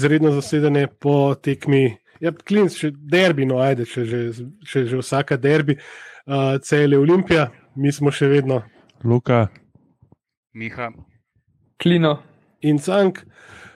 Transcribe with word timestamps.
izredno 0.00 0.32
zasedanje 0.32 0.88
po 1.00 1.34
tekmi. 1.36 1.90
Ja, 2.20 2.32
klinc, 2.32 2.74
še 2.76 2.90
derbi, 2.92 3.46
no, 3.48 3.60
ajde, 3.64 3.86
če 3.88 4.04
že, 4.08 4.20
če 4.68 4.84
že 4.88 4.98
vsaka 5.00 5.38
derbi, 5.40 5.76
uh, 5.76 6.56
cel 6.64 6.96
je 6.96 7.00
Olimpija, 7.00 7.48
mi 7.76 7.92
smo 7.92 8.12
še 8.12 8.28
vedno. 8.28 8.60
Luka, 9.04 9.46
Miha, 10.52 10.90
Klino. 11.80 12.18
in 12.60 12.78
Cank. 12.78 13.24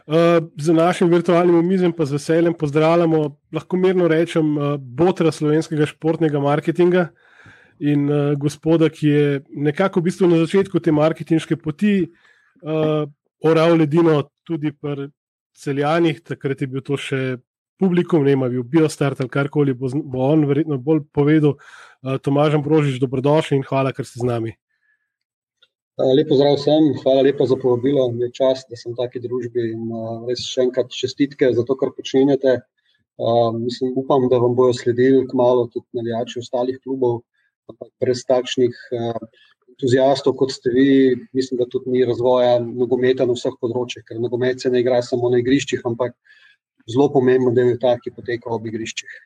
Uh, 0.05 0.45
z 0.61 0.73
našim 0.77 1.09
virtualnim 1.09 1.57
omizjem 1.57 1.93
pa 1.97 2.05
z 2.05 2.19
veseljem 2.19 2.55
pozdravljamo, 2.61 3.23
lahko 3.53 3.77
mirno 3.81 4.09
rečem, 4.09 4.51
uh, 4.59 4.75
botra 4.77 5.33
slovenskega 5.33 5.87
športnega 5.89 6.41
marketinga 6.41 7.07
in 7.81 8.05
uh, 8.11 8.35
gospoda, 8.37 8.91
ki 8.93 9.09
je 9.09 9.41
nekako 9.57 10.01
v 10.01 10.11
bistvu 10.11 10.29
na 10.29 10.43
začetku 10.45 10.81
te 10.85 10.93
marketinške 10.93 11.57
poti 11.57 12.03
uh, 12.05 13.09
oral 13.41 13.79
ledino 13.81 14.21
tudi 14.45 14.75
pri 14.77 15.09
celjanih, 15.55 16.21
takrat 16.25 16.61
je 16.61 16.69
bil 16.71 16.83
to 16.85 16.99
še 17.01 17.39
publikum, 17.81 18.25
ne 18.25 18.35
ima 18.37 18.49
bil 18.51 18.63
biostart 18.63 19.21
ali 19.21 19.31
karkoli, 19.31 19.75
bo, 19.75 19.91
bo 19.91 20.29
on 20.31 20.45
verjetno 20.51 20.79
bolj 20.79 21.05
povedal. 21.15 21.57
Uh, 22.03 22.19
Tomaž 22.23 22.59
Ambrožič, 22.59 23.01
dobrodošli 23.03 23.59
in 23.59 23.67
hvala, 23.67 23.95
ker 23.95 24.07
ste 24.07 24.23
z 24.23 24.29
nami. 24.29 24.55
Lepo 25.95 26.35
zdrav 26.35 26.57
vsem, 26.59 26.89
hvala 27.05 27.23
lepa 27.23 27.47
za 27.47 27.55
povabilo. 27.55 28.09
Je 28.19 28.27
čast, 28.35 28.67
da 28.67 28.75
sem 28.75 28.91
v 28.93 28.99
taki 28.99 29.23
družbi 29.23 29.69
in 29.71 29.91
uh, 29.95 30.25
res 30.27 30.43
še 30.43 30.67
enkrat 30.67 30.91
čestitke 30.91 31.53
za 31.55 31.63
to, 31.67 31.77
kar 31.79 31.95
počenjate. 31.95 32.59
Uh, 33.15 33.55
mislim, 33.55 33.93
upam, 34.03 34.27
da 34.31 34.41
vam 34.43 34.57
bojo 34.59 34.75
sledili 34.75 35.23
kmalo 35.31 35.69
tudi 35.71 35.87
navijači 35.95 36.41
ostalih 36.43 36.81
klubov, 36.83 37.21
ampak 37.71 37.93
brez 38.03 38.25
takšnih 38.27 38.75
uh, 38.99 39.45
entuzijastov, 39.75 40.37
kot 40.39 40.55
ste 40.55 40.71
vi, 40.71 40.87
mislim, 41.35 41.59
da 41.59 41.67
tudi 41.67 41.91
ni 41.91 42.05
razvoja 42.07 42.57
nogometa 42.63 43.27
na 43.27 43.35
vseh 43.35 43.55
področjih, 43.61 44.05
ker 44.07 44.21
nogomet 44.23 44.63
se 44.63 44.71
ne 44.71 44.81
igra 44.81 45.03
samo 45.03 45.29
na 45.31 45.43
igriščih, 45.43 45.83
ampak 45.85 46.15
zelo 46.89 47.11
pomemben 47.11 47.55
del 47.57 47.75
je 47.75 47.79
ta, 47.83 47.97
ki 47.99 48.15
poteka 48.15 48.51
ob 48.55 48.67
igriščih. 48.67 49.21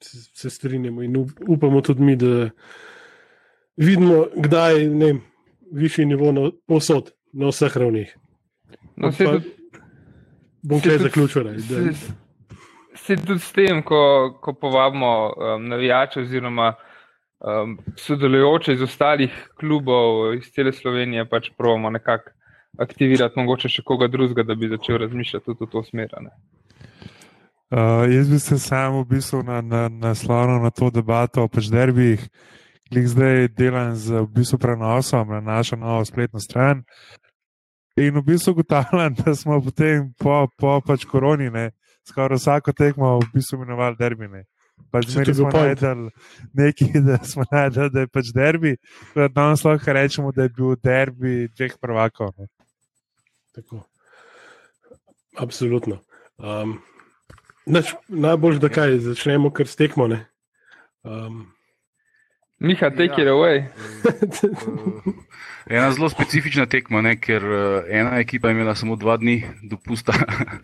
se, 0.00 0.16
se 0.34 0.50
strinjamo 0.50 1.02
in 1.02 1.16
up, 1.16 1.30
upamo 1.48 1.80
tudi 1.80 2.02
mi, 2.02 2.16
da 2.16 2.48
vidimo, 3.76 4.26
kdaj 4.36 4.78
je 4.78 4.88
ne, 4.88 5.06
vem, 5.06 5.18
višji 5.72 6.06
nivo 6.06 6.32
na, 6.32 6.50
povsod, 6.66 7.10
na 7.32 7.50
vseh 7.50 7.76
ravneh. 7.76 8.14
No, 8.96 9.12
se 9.12 9.24
tudi, 9.24 9.50
Bom 10.62 10.80
se 10.80 10.88
kaj 10.88 10.96
tudi- 10.98 11.04
zaključil. 11.04 11.50
se, 11.60 12.12
se 12.96 13.16
tudi 13.16 13.40
s 13.40 13.52
tem, 13.52 13.82
ko, 13.82 14.00
ko 14.40 14.52
povabimo 14.52 15.12
um, 15.36 15.68
navijače 15.68 16.20
oziroma 16.20 16.74
um, 17.40 17.78
sodelujoče 17.96 18.72
iz 18.72 18.82
ostalih 18.82 19.48
klubov 19.60 20.34
iz 20.34 20.50
cele 20.54 20.72
Slovenije, 20.72 21.28
pač 21.28 21.50
pravimo 21.58 21.90
nekako 21.90 22.30
aktivirati 22.78 23.38
mogoče 23.40 23.68
še 23.68 23.82
koga 23.82 24.08
drugega, 24.08 24.44
da 24.46 24.54
bi 24.54 24.70
začel 24.70 25.00
razmišljati 25.02 25.44
tudi 25.44 25.64
v 25.64 25.70
to 25.72 25.82
smer. 25.84 26.14
uh, 27.70 28.06
jaz 28.12 28.30
bi 28.30 28.38
se 28.38 28.58
sam 28.58 29.00
v 29.00 29.04
bistvu 29.04 29.42
na, 29.42 29.60
na, 29.60 29.88
naslonil 29.88 30.62
na 30.62 30.70
to 30.70 30.90
debato 30.90 31.44
o 31.44 31.48
pač 31.48 31.70
derbijih. 31.70 32.28
Klik 32.90 33.06
zdaj 33.06 33.48
delam 33.54 33.94
z 33.94 34.22
v 34.22 34.28
bistvu 34.34 34.58
prenosom 34.58 35.28
na 35.30 35.40
našo 35.40 35.76
novo 35.76 36.04
spletno 36.04 36.40
stran. 36.40 36.82
In 37.96 38.14
v 38.14 38.22
bistvu 38.22 38.52
ugotavljam, 38.52 39.14
da 39.24 39.34
smo 39.34 39.60
potem 39.62 40.12
po, 40.18 40.46
po 40.58 40.80
pač 40.86 41.04
koroni, 41.06 41.50
ne, 41.50 41.70
skoraj 42.08 42.38
vsako 42.38 42.72
tekmo 42.72 43.18
v 43.18 43.30
bistvu 43.34 43.60
imenovali 43.60 43.96
derbine. 43.98 44.44
Pač 44.90 45.06
Se 45.06 45.12
zmeri 45.12 45.34
smo 45.34 45.50
najdel 45.54 46.08
nekaj, 46.56 47.00
da 47.08 47.18
smo 47.26 47.44
najdel, 47.50 47.90
da 47.94 48.04
je 48.06 48.10
pač 48.10 48.32
derbi. 48.34 48.74
Danes 49.14 49.64
lahko 49.64 49.94
rečemo, 49.96 50.32
da 50.32 50.48
je 50.48 50.54
bil 50.56 50.74
derbi 50.82 51.48
dveh 51.54 51.76
prvakov. 51.80 52.32
Ne. 52.38 52.48
Tako. 53.56 53.84
Absolutno. 55.38 56.00
Um, 56.38 56.78
nač, 57.66 57.94
najbolj, 58.08 58.58
da 58.62 58.72
kaj 58.72 58.98
začnemo, 59.04 59.52
kar 59.54 59.68
stekmo. 59.70 60.08
ne. 60.10 60.24
Um, 61.02 61.46
Miha, 62.60 62.90
take 62.90 63.16
Ja. 63.16 63.22
it 63.22 63.28
away. 63.28 63.64
Ena 65.70 65.92
zelo 65.92 66.08
specifična 66.10 66.66
tekma, 66.66 67.00
ne, 67.00 67.12
ker 67.16 67.44
eh, 67.44 67.98
ena 68.00 68.18
ekipa 68.18 68.48
je 68.48 68.54
imela 68.56 68.74
samo 68.74 68.96
dva 68.96 69.14
dni 69.16 69.36
dopusta, 69.62 70.12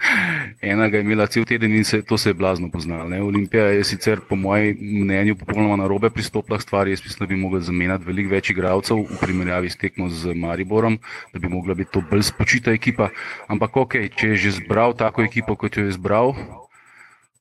ena 0.73 0.89
ga 0.89 0.99
je 0.99 1.05
imela 1.05 1.27
cel 1.27 1.45
teden 1.45 1.73
in 1.77 1.85
se, 1.85 2.03
to 2.03 2.19
se 2.19 2.31
je 2.31 2.35
blazno 2.35 2.71
poznalo. 2.71 3.09
Ne. 3.09 3.23
Olimpija 3.23 3.65
je 3.65 3.85
sicer 3.85 4.21
po 4.29 4.37
mojem 4.37 4.77
mnenju 4.81 5.37
popolnoma 5.37 5.77
na 5.77 5.87
robe 5.87 6.11
pristopila 6.11 6.59
k 6.59 6.63
stvari. 6.63 6.91
Jaz 6.91 7.05
mislim, 7.05 7.19
da 7.21 7.27
bi 7.35 7.41
mogli 7.41 7.63
zamenjati 7.63 8.05
veliko 8.05 8.35
več 8.35 8.51
igralcev 8.51 8.97
v 9.07 9.21
primerjavi 9.21 9.71
s 9.71 9.77
tekmo 9.77 10.09
z 10.09 10.35
Mariborom, 10.35 10.99
da 11.33 11.39
bi 11.39 11.49
mogla 11.49 11.75
biti 11.75 11.93
to 11.93 12.03
bolj 12.11 12.23
spočita 12.23 12.73
ekipa. 12.73 13.09
Ampak 13.47 13.77
ok, 13.77 13.95
če 14.17 14.35
je 14.35 14.37
že 14.37 14.51
zbral 14.51 14.97
tako 14.97 15.23
ekipo, 15.23 15.55
kot 15.57 15.77
jo 15.77 15.85
je 15.87 15.93
zbral, 15.95 16.35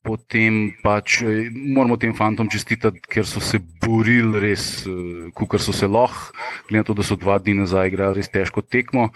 potem 0.06 0.70
pač 0.82 1.20
eh, 1.26 1.50
moramo 1.50 1.98
tem 1.98 2.14
fantom 2.14 2.46
čestitati, 2.46 3.02
ker 3.10 3.26
so 3.26 3.42
se 3.42 3.58
borili 3.82 4.38
res, 4.40 4.86
kot 5.34 5.58
so 5.58 5.74
se 5.74 5.90
lahko, 5.90 6.30
glede 6.70 6.84
na 6.84 6.86
to, 6.86 6.94
da 6.94 7.02
so 7.02 7.18
dva 7.18 7.40
dni 7.42 7.58
nazaj 7.64 7.90
igrali 7.90 8.22
res 8.22 8.30
težko 8.30 8.62
tekmo. 8.62 9.10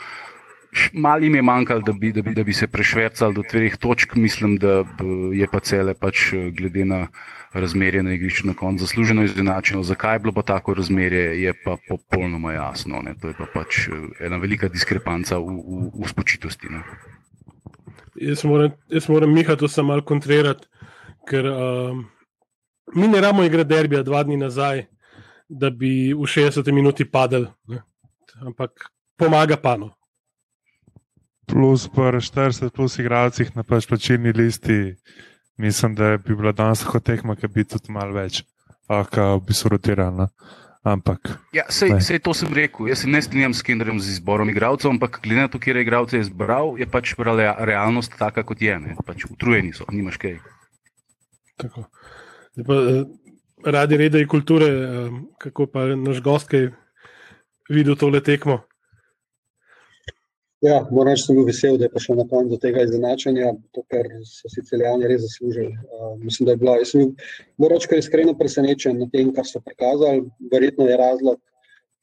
Malo 0.95 1.27
jim 1.27 1.34
je 1.34 1.43
manjkalo, 1.43 1.83
da 1.83 1.93
bi, 1.93 2.12
da, 2.15 2.23
bi, 2.23 2.34
da 2.34 2.45
bi 2.47 2.55
se 2.55 2.69
prešvercali 2.71 3.34
do 3.34 3.43
dveh 3.43 3.75
točk. 3.75 4.15
Mislim, 4.15 4.55
da 4.55 4.83
b- 4.87 5.34
je 5.34 5.47
pa 5.51 5.59
cele 5.62 5.95
pač 5.95 6.33
eh, 6.34 6.51
glede 6.55 6.87
na 6.87 7.07
razmerje 7.51 8.05
na 8.07 8.12
igrišču 8.15 8.47
na 8.47 8.55
koncu 8.55 8.87
zasluženo 8.87 9.25
izenačeno. 9.27 9.83
Zakaj 9.83 10.15
je 10.15 10.22
bilo 10.27 10.33
pa 10.33 10.43
tako 10.47 10.75
razmerje, 10.78 11.43
je 11.43 11.55
pa 11.65 11.75
popolnoma 11.89 12.53
jasno. 12.55 13.03
Ne? 13.03 13.17
To 13.19 13.33
je 13.33 13.34
pa 13.39 13.51
pač 13.51 13.89
eh, 13.89 14.27
ena 14.27 14.39
velika 14.39 14.71
diskrepanca 14.71 15.39
v, 15.43 15.59
v, 15.59 15.91
v 16.05 16.12
spočitosti. 16.15 16.71
Ne? 16.71 16.84
jaz, 18.21 18.45
moram, 18.45 18.71
jaz 18.89 19.09
moram 19.09 19.33
Miha 19.34 19.57
to 19.57 19.69
samo 19.69 19.89
malo 19.89 20.03
kontrirati, 20.03 20.67
ker 21.28 21.47
um, 21.47 22.04
mi 22.94 23.08
ne 23.08 23.20
ramo 23.20 23.44
igrati 23.44 23.69
derbija 23.69 24.03
dva 24.03 24.22
dni 24.22 24.36
nazaj, 24.36 24.84
da 25.48 25.70
bi 25.70 26.12
v 26.12 26.26
60 26.26 26.72
minuti 26.72 27.04
padel. 27.04 27.47
Ne. 27.69 27.82
Ampak 28.47 28.70
pomaga 29.16 29.56
pa 29.56 29.76
no. 29.76 29.91
plus 31.47 31.88
pa 31.88 32.12
40 32.14 32.70
plus 32.70 32.98
igralcih 32.98 33.56
na 33.56 33.62
pač 33.62 33.86
plačilni 33.86 34.32
listi, 34.32 34.94
mislim, 35.59 35.94
da 35.94 36.16
bi 36.16 36.34
bila 36.34 36.53
danes 36.53 36.84
lahko 36.84 37.00
tekma, 37.00 37.34
ki 37.36 37.48
bi 37.48 37.64
tudi 37.64 37.91
malo 37.91 38.14
več, 38.14 38.44
lahko 38.88 39.41
bi 39.41 39.54
se 39.54 39.69
rotirala. 39.69 40.28
Ampak 40.82 41.34
Ja, 41.53 41.66
sej, 41.69 41.91
Ne. 41.91 42.00
sej 42.00 42.19
to 42.20 42.32
sem 42.32 42.48
rekel. 42.54 42.88
Jaz 42.88 43.03
se 43.03 43.09
ne 43.09 43.20
strinjam 43.20 43.53
s 43.53 43.60
Kenderjem 43.62 44.00
z 44.00 44.14
izborom 44.14 44.48
igralcev, 44.48 44.88
ampak 44.91 45.20
glede 45.20 45.41
na 45.41 45.48
to, 45.48 45.59
kje 45.59 45.75
je 45.75 45.82
igralce 45.82 46.19
izbral, 46.19 46.78
je 46.78 46.86
pač 46.86 47.12
rea- 47.14 47.59
realnost 47.59 48.14
taka, 48.16 48.42
kot 48.42 48.62
je. 48.62 48.78
Ne? 48.78 48.97
Pač 49.04 49.26
utrujeni 49.26 49.75
so, 49.75 49.84
nimaš 49.91 50.16
kaj. 50.16 50.38
Tako. 51.60 51.84
Pa, 52.66 52.74
eh, 52.74 53.04
radi 53.65 53.97
reda 53.97 54.18
in 54.18 54.28
kulture, 54.28 54.66
eh, 54.66 55.10
kako 55.39 55.66
pa 55.66 55.86
naš 55.97 56.22
gost, 56.22 56.48
ki 56.48 56.57
je 56.57 56.72
videl 57.71 57.97
tole 57.97 58.22
tekmo. 58.22 58.60
Ja, 60.60 60.83
moram 60.91 61.15
reči, 61.15 61.22
da 61.22 61.27
sem 61.27 61.36
bil 61.39 61.47
vesel, 61.48 61.77
da 61.80 61.86
je 61.86 61.92
prišel 61.95 62.18
na 62.18 62.27
konec 62.28 62.51
do 62.53 62.59
tega 62.60 62.83
izenačenja, 62.84 63.54
to, 63.72 63.80
ker 63.89 64.09
so 64.28 64.48
si 64.53 64.60
celjani 64.68 65.09
res 65.09 65.22
zaslužili. 65.24 65.71
Uh, 65.72 66.10
mislim, 66.21 66.47
da 66.47 66.53
je 66.53 66.60
bila, 66.60 66.74
jaz 66.77 66.91
sem 66.92 67.01
bil, 67.01 67.30
moram 67.57 67.80
reči, 67.80 68.01
iskreno 68.03 68.34
presenečen 68.36 68.98
nad 69.01 69.09
tem, 69.15 69.30
kar 69.33 69.48
so 69.48 69.62
prikazali. 69.65 70.27
Verjetno 70.53 70.84
je 70.91 70.98
razlog 71.01 71.41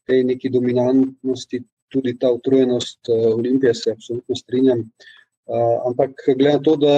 te 0.09 0.23
neki 0.23 0.49
dominantnosti 0.49 1.61
tudi 1.93 2.15
ta 2.17 2.31
utrujenost 2.33 3.11
uh, 3.13 3.35
Olimpije, 3.35 3.75
se 3.77 3.93
absolutno 3.93 4.35
strinjam. 4.35 4.81
Uh, 5.45 5.77
ampak 5.91 6.17
glede 6.25 6.57
na 6.57 6.63
to, 6.63 6.75
da 6.81 6.95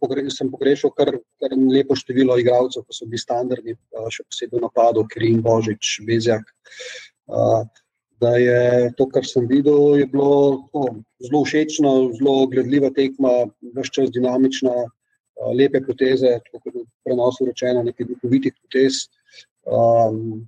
pogre, 0.00 0.26
sem 0.30 0.50
pogrešal 0.50 0.92
kar, 0.96 1.12
kar 1.42 1.54
lepo 1.54 1.96
število 1.98 2.36
igralcev, 2.40 2.84
ki 2.86 2.96
so 2.96 3.08
bili 3.08 3.22
standardni, 3.22 3.76
uh, 3.96 4.10
še 4.12 4.26
posebej 4.26 4.58
v 4.58 4.64
napadu, 4.66 5.06
Kirin, 5.10 5.40
Božič, 5.44 6.00
Bezjak. 6.06 6.46
Uh, 7.30 7.64
da 8.22 8.36
je 8.38 8.92
to, 8.96 9.06
kar 9.10 9.26
sem 9.26 9.46
videl, 9.50 9.98
je 9.98 10.06
bilo 10.06 10.64
tako, 10.64 10.84
zelo 11.26 11.42
všečno, 11.44 11.92
zelo 12.18 12.46
gledljiva 12.52 12.90
tekma, 12.94 13.32
vse 13.74 13.92
čas 13.92 14.12
dinamična, 14.14 14.72
lepe 15.58 15.80
poteze, 15.84 16.38
tako 16.46 16.60
kot 16.62 16.74
je 16.74 16.84
prenosu 17.04 17.46
rečeno, 17.48 17.82
nekaj 17.82 18.06
duhovitih 18.12 18.54
potez. 18.62 19.06
Um, 19.66 20.46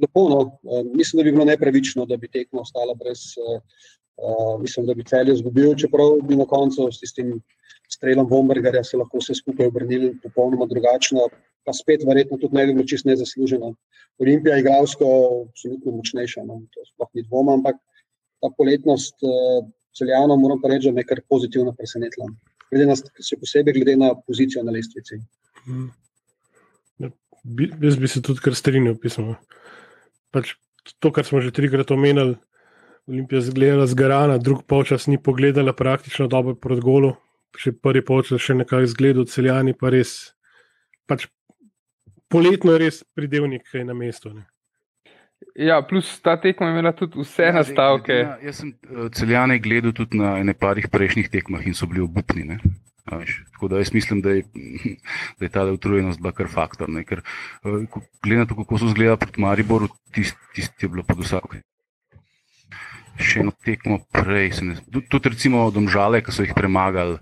lepo, 0.00 0.28
no, 0.30 0.40
mislim, 0.94 1.18
da 1.18 1.24
bi 1.24 1.32
bilo 1.32 1.44
nepravično, 1.44 2.06
da 2.06 2.16
bi 2.16 2.30
tekma 2.30 2.62
ostala 2.62 2.94
brez. 2.94 3.34
a, 3.38 3.58
Mislim, 4.60 4.86
da 4.86 4.94
bi 4.94 5.02
cel 5.02 5.28
izgubil, 5.28 5.72
čeprav 5.74 6.20
bi 6.22 6.36
na 6.38 6.44
koncu 6.46 6.86
s 6.92 7.00
tistim 7.00 7.32
strelom 7.88 8.28
Bombergerja 8.28 8.84
se 8.84 8.96
lahko 8.96 9.20
vse 9.20 9.36
skupaj 9.38 9.68
obrnili 9.70 10.14
popolnoma 10.22 10.66
drugačno, 10.70 11.28
pa 11.64 11.72
spet 11.72 12.04
verjetno 12.06 12.38
tudi 12.38 12.56
ne 12.56 12.66
bi 12.66 12.74
bilo 12.74 12.86
čisto 12.86 13.08
nezasluženo. 13.08 13.74
Olimpija 14.18 14.56
je 14.56 14.62
igralsko 14.62 15.06
absolutno 15.48 15.96
močnejša, 15.98 16.44
no, 16.46 16.60
to 16.74 16.84
sploh 16.92 17.10
ni 17.14 17.24
dvoma, 17.26 17.56
ampak 17.58 17.80
ta 18.40 18.50
poletnost 18.56 19.24
uh, 19.24 19.66
celjanov, 19.96 20.38
moram 20.38 20.60
pa 20.62 20.70
reči, 20.70 20.90
da 20.90 20.98
me 20.98 21.06
kar 21.06 21.22
pozitivno 21.28 21.72
presenetila. 21.76 22.28
Glede 22.70 22.88
na, 22.90 22.96
še 22.98 23.38
posebej 23.40 23.78
glede 23.78 23.96
na 24.00 24.12
pozicijo 24.18 24.64
na 24.66 24.74
lestvici. 24.74 25.20
Mm. 25.66 25.88
Ja, 27.02 27.10
bi, 27.42 27.70
jaz 27.82 27.98
bi 28.00 28.10
se 28.10 28.22
tudi 28.22 28.42
kar 28.44 28.56
strinjal. 28.58 28.98
Pismo. 29.00 29.38
Pač 30.34 30.56
to, 30.98 31.12
kar 31.14 31.26
smo 31.26 31.40
že 31.40 31.54
trikrat 31.54 31.90
omenili, 31.94 32.36
Olimpija 33.08 33.42
zgledala 33.44 33.84
zgarana, 33.86 34.38
drug 34.40 34.62
polčas 34.64 35.06
ni 35.06 35.18
pogledala 35.20 35.74
praktično 35.76 36.26
dobro 36.32 36.54
proti 36.56 36.80
golu, 36.80 37.12
še 37.58 37.74
prvi 37.76 38.02
polčas 38.04 38.42
še 38.42 38.56
nekaj 38.58 38.88
izgledal, 38.88 39.26
celjani 39.30 39.74
pa 39.78 39.92
res. 39.94 40.34
Pač 41.08 41.28
poletno 42.32 42.74
je 42.74 42.82
res 42.86 43.02
pridevnik 43.16 43.68
na 43.84 43.96
mestu. 43.96 44.32
Ne. 44.34 44.46
Ja, 45.54 45.82
plus 45.86 46.08
ta 46.24 46.34
tekma 46.40 46.70
je 46.70 46.74
imela 46.74 46.94
tudi 46.96 47.20
vse 47.20 47.50
ja, 47.50 47.52
nastavke. 47.54 48.16
Ja, 48.16 48.38
jaz 48.42 48.62
sem 48.62 48.72
uh, 48.88 49.10
celjane 49.14 49.58
gledal 49.62 49.92
tudi 49.94 50.18
na 50.18 50.38
ene 50.40 50.54
parih 50.56 50.88
prejšnjih 50.90 51.28
tekmah 51.30 51.66
in 51.68 51.76
so 51.76 51.86
bili 51.90 52.02
obupni. 52.02 52.46
Ne? 52.48 52.58
Tako 53.04 53.68
da 53.68 53.82
jaz 53.82 53.92
mislim, 53.94 54.22
da 54.24 54.32
je, 54.38 54.46
da 55.38 55.46
je 55.46 55.52
ta 55.52 55.66
utrujenost 55.68 56.22
bila 56.22 56.32
kar 56.34 56.48
faktor. 56.50 56.90
Ne? 56.90 57.04
Ker 57.06 57.20
uh, 57.20 57.84
glede 58.24 58.40
na 58.40 58.48
to, 58.48 58.56
kako 58.62 58.80
so 58.80 58.90
izgledali 58.90 59.20
proti 59.20 59.44
Mariboru, 59.44 59.92
tisti 60.16 60.54
tist 60.56 60.82
je 60.82 60.88
bilo 60.88 61.06
pod 61.06 61.22
vsako 61.22 61.60
še 63.18 63.44
eno 63.44 63.52
tekmo 63.64 64.00
prej. 64.14 64.54
Tudi, 64.90 65.32
recimo, 65.32 65.68
domžale, 65.74 66.22
ki 66.24 66.34
so 66.34 66.46
jih 66.46 66.54
premagali, 66.56 67.18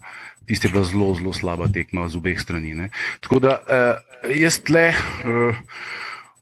tiste 0.48 0.70
bila 0.72 0.84
zelo, 0.86 1.12
zelo 1.18 1.32
slaba 1.36 1.68
tekma 1.72 2.08
z 2.08 2.20
obeh 2.20 2.38
strani. 2.40 2.74
Ne. 2.76 2.88
Tako 3.24 3.42
da 3.42 3.58
uh, 3.60 4.30
jaz 4.32 4.62
tle. 4.64 4.92
Uh, 5.24 5.58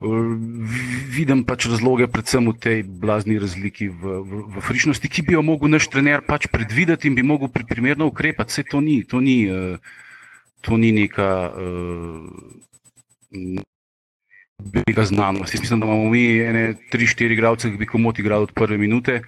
Vidim 0.00 1.42
pač 1.44 1.66
razloge, 1.68 2.06
predvsem 2.08 2.46
v 2.48 2.56
tej 2.56 2.78
blazni 2.88 3.36
razliki 3.36 3.92
v, 3.92 4.14
v, 4.24 4.38
v 4.56 4.62
frišnosti, 4.64 5.04
ki 5.04 5.28
bi 5.28 5.36
jo 5.36 5.44
mogel 5.44 5.68
naš 5.68 5.92
trener 5.92 6.24
pač 6.24 6.48
predvideti 6.48 7.12
in 7.12 7.18
bi 7.18 7.20
mogel 7.20 7.52
pri, 7.52 7.68
primerno 7.68 8.08
ukrepati. 8.08 8.48
Vse 8.48 8.64
to 8.64 8.80
ni, 8.80 9.04
to 9.04 9.20
ni, 9.20 9.44
to 10.64 10.80
ni 10.80 10.96
neka 10.96 11.52
velika 14.74 15.00
uh, 15.00 15.06
znanost. 15.06 15.54
Jaz 15.54 15.60
mislim, 15.60 15.80
da 15.80 15.86
imamo 15.86 16.10
mi 16.10 16.24
ene 16.38 16.74
tri, 16.90 17.06
štiri 17.06 17.34
igralce, 17.34 17.70
ki 17.70 17.76
bi 17.76 17.86
komot 17.86 18.18
igrali 18.18 18.42
od 18.42 18.52
prve 18.54 18.78
minute 18.78 19.22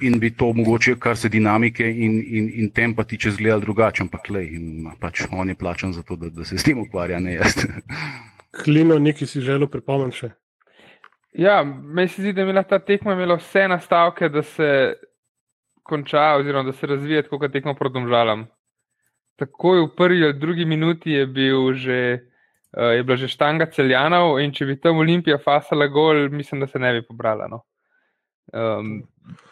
in 0.00 0.18
bi 0.18 0.30
to 0.36 0.52
mogoče, 0.52 0.96
kar 0.98 1.16
se 1.16 1.28
dinamike 1.28 1.84
in, 1.84 2.22
in, 2.26 2.50
in 2.54 2.70
tempa 2.70 3.04
tiče, 3.04 3.30
zgledal 3.30 3.60
drugače, 3.60 4.02
ampak 4.02 4.30
le, 4.30 4.44
in 4.46 4.86
pač 5.00 5.26
on 5.32 5.48
je 5.48 5.54
plačan 5.54 5.92
za 5.92 6.02
to, 6.02 6.16
da, 6.16 6.30
da 6.30 6.44
se 6.44 6.58
s 6.58 6.64
tem 6.64 6.78
ukvarja, 6.80 7.20
ne 7.20 7.34
jaz. 7.34 7.66
Klino, 8.62 8.98
nekaj 8.98 9.28
si 9.28 9.40
želel 9.44 9.68
pripomniti 9.70 10.24
še. 10.24 10.30
Ja, 11.38 11.60
meni 11.64 12.08
se 12.08 12.22
zdi, 12.22 12.32
da 12.32 12.42
je 12.42 12.48
imela 12.48 12.64
ta 12.66 12.80
tekma 12.82 13.14
imela 13.14 13.36
vse 13.38 13.68
nastavke, 13.68 14.28
da 14.28 14.42
se 14.42 14.70
konča, 15.86 16.32
oziroma 16.40 16.66
da 16.66 16.72
se 16.72 16.86
razvija 16.86 17.22
tako, 17.22 17.38
kot 17.44 17.52
tekmo 17.52 17.76
prodomžalam. 17.78 18.48
Takoj 19.38 19.84
v 19.84 19.92
prvi 19.96 20.24
ali 20.24 20.38
drugi 20.38 20.64
minuti 20.64 21.12
je, 21.12 21.26
bil 21.26 21.72
že, 21.74 22.00
uh, 22.76 22.92
je 22.96 23.02
bila 23.02 23.16
že 23.16 23.28
štanga 23.28 23.66
celjanov, 23.74 24.38
in 24.40 24.52
če 24.52 24.66
bi 24.66 24.78
tam 24.80 25.02
Olimpija 25.02 25.38
fasala 25.38 25.86
gol, 25.86 26.28
mislim, 26.30 26.60
da 26.60 26.66
se 26.66 26.78
ne 26.78 26.92
bi 26.98 27.06
pobrala. 27.06 27.48
No. 27.48 27.64
Um, 28.52 29.02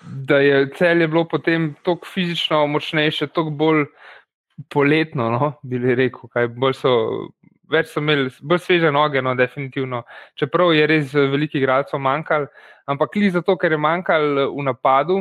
da 0.02 0.38
je 0.38 0.70
celje 0.74 1.08
bilo 1.08 1.24
potem 1.28 1.74
tako 1.82 2.06
fizično 2.06 2.66
močnejše, 2.66 3.26
tako 3.26 3.50
bolj 3.50 3.84
poletno, 4.70 5.30
no, 5.30 5.52
bi 5.62 5.78
rekel. 5.78 6.30
So, 6.74 6.92
več 7.70 7.92
so 7.92 8.02
imeli, 8.02 8.30
bolj 8.42 8.62
sveže 8.64 8.90
noge, 8.92 9.22
no, 9.22 9.34
definitivno. 9.38 10.02
Čeprav 10.38 10.74
je 10.74 10.86
res 10.90 11.14
veliko 11.14 11.58
igralcev 11.60 12.02
manjkalo, 12.02 12.48
ampak 12.90 13.16
li 13.16 13.30
zato, 13.30 13.56
ker 13.56 13.76
je 13.76 13.82
manjkalo 13.82 14.48
v 14.56 14.66
napadu, 14.66 15.20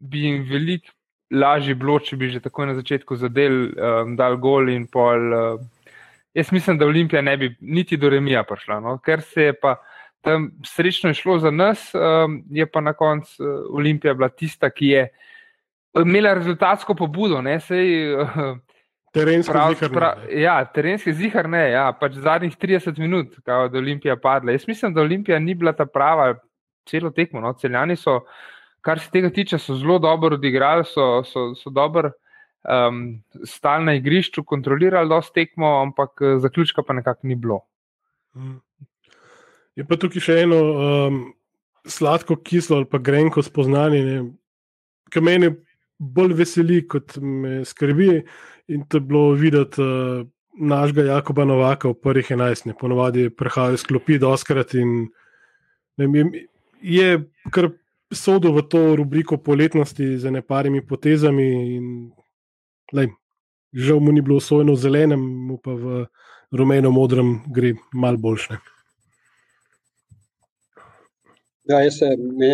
bi 0.00 0.24
jim 0.26 0.44
veliko 0.48 0.94
lažje 1.34 1.74
bilo, 1.74 1.98
če 1.98 2.16
bi 2.16 2.30
že 2.30 2.40
takoj 2.40 2.70
na 2.70 2.76
začetku 2.78 3.16
zadel, 3.18 3.72
um, 3.74 4.16
dal 4.16 4.38
gol 4.38 4.70
in 4.70 4.86
pol. 4.86 5.32
Uh, 5.34 5.64
jaz 6.36 6.52
mislim, 6.52 6.78
da 6.78 6.86
Olimpija 6.86 7.22
ne 7.22 7.36
bi 7.36 7.54
niti 7.60 7.96
do 7.96 8.10
remija 8.12 8.44
prišla, 8.44 8.80
no, 8.80 8.98
ker 8.98 9.22
se 9.24 9.50
je 9.50 9.54
pa 9.60 9.76
tam 10.20 10.50
srečno 10.64 11.14
šlo 11.14 11.38
za 11.38 11.50
nas, 11.50 11.90
um, 11.94 12.42
je 12.50 12.66
pa 12.66 12.80
na 12.80 12.92
koncu 12.92 13.44
uh, 13.44 13.76
Olimpija 13.78 14.14
bila 14.14 14.28
tista, 14.28 14.70
ki 14.70 14.86
je 14.86 15.08
imela 16.02 16.34
rezultatsko 16.34 16.94
pobudo. 16.94 17.40
Ne, 17.42 17.60
sej, 17.60 18.14
uh, 18.14 18.56
Terenski 19.16 19.52
zihar. 19.52 19.92
Prav, 19.94 20.26
ja, 20.28 20.58
terenski 20.64 21.12
zihar 21.16 21.48
ne, 21.48 21.62
ja, 21.70 21.86
pač 21.96 22.18
zadnjih 22.20 22.56
30 22.60 22.98
minut, 23.00 23.38
kao, 23.44 23.68
da 23.68 23.78
je 23.78 23.84
Olimpija 23.84 24.16
padla. 24.20 24.52
Jaz 24.52 24.66
mislim, 24.68 24.92
da 24.94 25.00
Olimpija 25.00 25.38
ni 25.38 25.54
bila 25.54 25.72
ta 25.72 25.86
prava, 25.86 26.34
celo 26.88 27.10
tekmo. 27.10 27.40
No. 27.40 27.54
Celjani 27.56 27.96
so, 27.96 28.18
kar 28.84 29.00
se 29.00 29.08
tega 29.10 29.30
tiče, 29.32 29.58
so 29.58 29.78
zelo 29.80 29.98
dobro 29.98 30.36
odigrali, 30.36 30.84
so, 30.84 31.24
so, 31.24 31.48
so 31.56 31.72
dobro 31.72 32.12
um, 32.66 33.22
stali 33.44 33.84
na 33.84 33.94
igrišču, 33.94 34.44
kontrolirali 34.44 35.08
dosti 35.08 35.40
tekmo, 35.40 35.80
ampak 35.82 36.20
uh, 36.20 36.36
zaključka 36.42 36.82
pa 36.82 36.94
nekako 36.94 37.26
ni 37.26 37.34
bilo. 37.34 37.60
Mm. 38.34 38.58
Je 39.76 39.84
pa 39.84 39.98
tukaj 40.00 40.24
še 40.24 40.40
eno 40.46 40.58
um, 40.58 41.20
sladko, 41.86 42.38
kislo 42.40 42.80
ali 42.80 42.88
pa 42.90 42.98
grenko 42.98 43.42
spoznanje, 43.44 44.22
ki 45.12 45.22
me 45.22 45.52
bolj 45.98 46.34
veseli, 46.36 46.82
kot 46.88 47.18
me 47.20 47.64
skrbi. 47.64 48.22
In 48.72 48.82
to 48.90 48.98
je 48.98 49.06
bilo 49.06 49.30
videti 49.38 49.82
uh, 49.82 50.24
našega 50.56 51.02
Jakoba 51.12 51.44
Novaka 51.44 51.88
v 51.92 52.00
prvih 52.02 52.30
enajstih, 52.34 52.74
ponovadi 52.80 53.28
prehajal 53.30 53.76
iz 53.76 53.84
klopi 53.86 54.18
do 54.18 54.32
oskrat. 54.32 54.74
In, 54.74 55.08
ne, 56.00 56.24
je 56.80 57.08
kar 57.52 57.70
sodel 58.12 58.56
v 58.56 58.64
to 58.70 58.82
rubriko 58.96 59.38
poletnosti 59.38 60.16
z 60.18 60.32
neparimi 60.32 60.82
potezami. 60.84 61.48
In, 61.76 61.90
lej, 62.92 63.10
žal 63.72 64.00
mu 64.00 64.12
ni 64.12 64.22
bilo 64.22 64.36
usvojeno 64.36 64.76
v 64.76 64.82
zelenem, 64.82 65.20
mu 65.20 65.58
pa 65.58 65.74
v 65.74 66.06
rumeno-modrem 66.54 67.42
gre 67.50 67.74
mal 67.92 68.16
boljše. 68.16 68.58
Ja, 71.66 71.80
jaz 71.82 71.98
se 71.98 72.12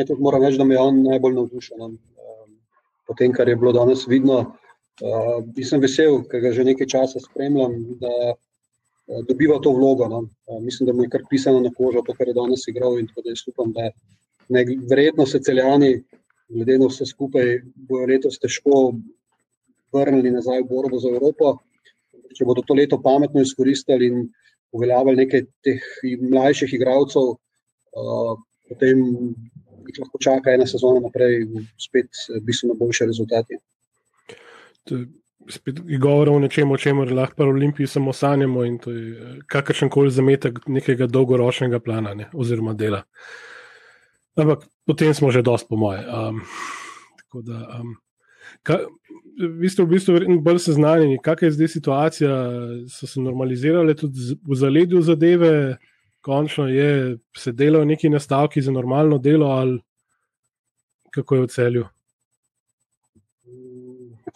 tudi 0.09 0.23
moram 0.23 0.43
reči, 0.45 0.59
da 0.59 0.65
me 0.65 0.75
je 0.75 0.81
on 0.81 1.03
najbolj 1.05 1.35
navdušen. 1.35 1.79
No. 1.79 1.87
Um, 1.87 2.55
po 3.07 3.15
tem, 3.19 3.33
kar 3.33 3.49
je 3.49 3.57
bilo 3.57 3.73
danes 3.77 4.07
vidno, 4.09 4.39
uh, 5.05 5.43
sem 5.69 5.83
vesel, 5.85 6.23
ker 6.31 6.41
ga 6.41 6.53
že 6.57 6.65
nekaj 6.65 6.89
časa 6.89 7.21
spremljam, 7.21 7.77
da 8.01 8.33
uh, 8.33 9.21
dobiva 9.29 9.59
to 9.61 9.75
vlogo. 9.77 10.09
No. 10.09 10.25
Uh, 10.49 10.63
mislim, 10.65 10.89
da 10.89 10.97
mu 10.97 11.05
je 11.05 11.13
kar 11.13 11.27
pisano 11.29 11.61
na 11.61 11.71
kožo, 11.77 12.01
to, 12.07 12.17
kar 12.17 12.33
je 12.33 12.39
danes 12.41 12.65
igral. 12.73 12.97
Tako 13.11 13.27
da 13.27 13.37
jaz 13.37 13.45
upam, 13.53 13.77
da 13.77 13.91
ne, 14.49 14.65
verjetno 14.91 15.27
se 15.27 15.43
celjani, 15.45 15.93
glede 16.49 16.79
na 16.79 16.89
vse 16.89 17.05
skupaj, 17.07 17.59
bojo 17.77 18.09
letos 18.09 18.41
težko 18.41 18.95
vrnili 19.93 20.33
nazaj 20.35 20.63
v 20.63 20.69
borbo 20.71 20.99
za 20.99 21.11
Evropo. 21.13 21.57
Če 22.33 22.47
bodo 22.49 22.65
to 22.65 22.75
leto 22.75 22.99
pametno 23.03 23.43
izkoristili 23.45 24.09
in 24.09 24.23
uveljavili 24.73 25.25
nekaj 25.25 25.45
teh 25.65 25.89
mlajših 26.21 26.75
igralcev. 26.79 27.35
Uh, 27.93 28.39
potem 28.69 29.03
jih 29.87 30.01
lahko 30.01 30.21
čaka 30.23 30.55
ena 30.55 30.67
sezona 30.67 31.03
naprej, 31.05 31.47
spet 31.81 32.09
eh, 32.09 32.41
bistveno 32.41 32.75
boljše 32.79 33.07
rezultate. 33.11 33.59
Spet 35.51 35.81
je 35.87 35.99
govor 35.99 36.31
o 36.31 36.39
nečem, 36.39 36.71
o 36.71 36.79
čemer 36.79 37.11
lahko 37.13 37.37
pri 37.37 37.51
Olimpiji 37.51 37.91
samo 37.91 38.13
sanjamo, 38.13 38.65
in 38.65 38.79
to 38.79 38.95
je 38.95 39.09
eh, 39.13 39.39
kakršen 39.47 39.91
koli 39.91 40.11
zametek 40.11 40.63
nekega 40.67 41.07
dolgoročnega 41.07 41.81
plana 41.81 42.15
ne, 42.15 42.31
oziroma 42.33 42.75
dela. 42.79 43.03
Ampak 44.37 44.65
potem 44.87 45.15
smo 45.15 45.31
že 45.31 45.43
dosti, 45.43 45.69
po 45.69 45.77
moje. 45.77 46.05
Um, 46.09 46.41
da, 47.45 47.59
um, 47.81 47.97
ka, 48.63 48.79
vi 49.39 49.71
ste 49.71 49.83
v 49.83 49.89
bistvu 49.95 50.41
bolj 50.45 50.59
seznanjeni, 50.65 51.21
kakšna 51.23 51.49
je 51.49 51.57
zdaj 51.57 51.69
situacija, 51.69 52.35
so 52.91 53.07
se 53.07 53.21
normalizirale 53.21 53.95
tudi 53.95 54.37
v 54.43 54.59
zaledju 54.59 55.03
zadeve 55.03 55.53
končno 56.23 56.69
je 56.69 57.19
se 57.37 57.53
delal 57.53 57.87
neki 57.87 58.09
nastavki 58.09 58.63
za 58.63 58.71
normalno 58.71 59.19
delo, 59.19 59.47
ali 59.47 59.81
kako 61.11 61.35
je 61.35 61.43
v 61.43 61.47
celju. 61.47 61.85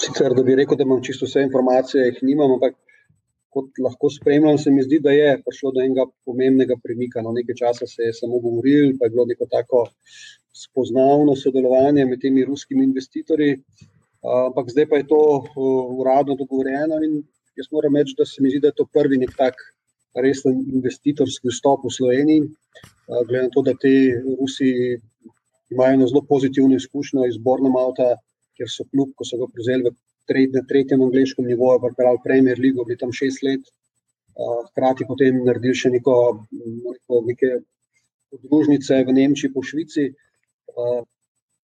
Sicer, 0.02 0.34
da 0.36 0.42
bi 0.42 0.56
rekel, 0.58 0.76
da 0.76 0.84
imam 0.84 1.02
čisto 1.02 1.24
vse 1.24 1.42
informacije, 1.46 2.08
jih 2.10 2.18
nimam, 2.22 2.52
ampak 2.58 2.74
kot 3.54 3.78
lahko 3.80 4.10
spremljam, 4.12 4.58
se 4.58 4.70
mi 4.70 4.82
zdi, 4.82 4.98
da 5.00 5.14
je 5.14 5.38
prišlo 5.46 5.72
do 5.72 5.80
enega 5.80 6.04
pomembnega 6.28 6.76
premika. 6.82 7.22
No, 7.24 7.32
nekaj 7.32 7.56
časa 7.62 7.86
se 7.88 8.10
je 8.10 8.12
samo 8.12 8.42
govoril, 8.44 8.92
pa 8.98 9.06
je 9.06 9.14
bilo 9.14 9.24
neko 9.30 9.46
tako 9.50 9.86
spoznavno 10.52 11.36
sodelovanje 11.36 12.04
med 12.04 12.20
temi 12.20 12.44
ruskimi 12.44 12.84
investitorji, 12.84 13.56
ampak 14.22 14.70
zdaj 14.72 14.88
pa 14.88 14.96
je 15.00 15.06
to 15.10 15.20
uradno 16.00 16.36
dogovorjeno 16.38 17.00
in 17.04 17.22
jaz 17.56 17.68
moram 17.72 17.96
reči, 17.96 18.14
da 18.18 18.24
se 18.24 18.42
mi 18.42 18.50
zdi, 18.50 18.60
da 18.60 18.68
je 18.72 18.78
to 18.80 18.86
prvi 18.92 19.18
nek 19.18 19.32
tak 19.36 19.54
resen 20.16 20.64
investitorski 20.72 21.48
vstop 21.52 21.84
v 21.84 21.92
Sloveniji. 21.92 22.48
Glede 23.28 23.42
na 23.46 23.52
to, 23.52 23.62
da 23.62 23.74
ti 23.74 24.12
Rusi 24.40 24.98
imajo 25.70 25.94
eno 25.94 26.06
zelo 26.08 26.22
pozitivno 26.28 26.76
izkušnjo 26.76 27.26
iz 27.26 27.38
Borna 27.38 27.70
Malta, 27.70 28.16
kjer 28.56 28.68
so 28.72 28.84
kljub, 28.90 29.12
ko 29.16 29.24
so 29.24 29.38
ga 29.40 29.48
prevzeli 29.52 29.90
v 29.90 30.62
tretjem, 30.68 31.02
angliškem 31.02 31.46
nivoju, 31.46 31.80
pa 31.82 31.92
pravi 31.96 32.22
Premier 32.24 32.58
League, 32.58 32.84
bili 32.84 32.98
tam 32.98 33.12
šest 33.12 33.42
let, 33.46 33.68
hkrati 34.70 35.06
potem 35.08 35.42
naredili 35.44 35.74
še 35.74 35.92
neko, 35.94 36.16
neko 36.52 37.20
neke 37.28 37.52
podružnice 38.32 39.04
v 39.06 39.16
Nemčiji, 39.16 39.52
po 39.54 39.62
Švici. 39.62 40.10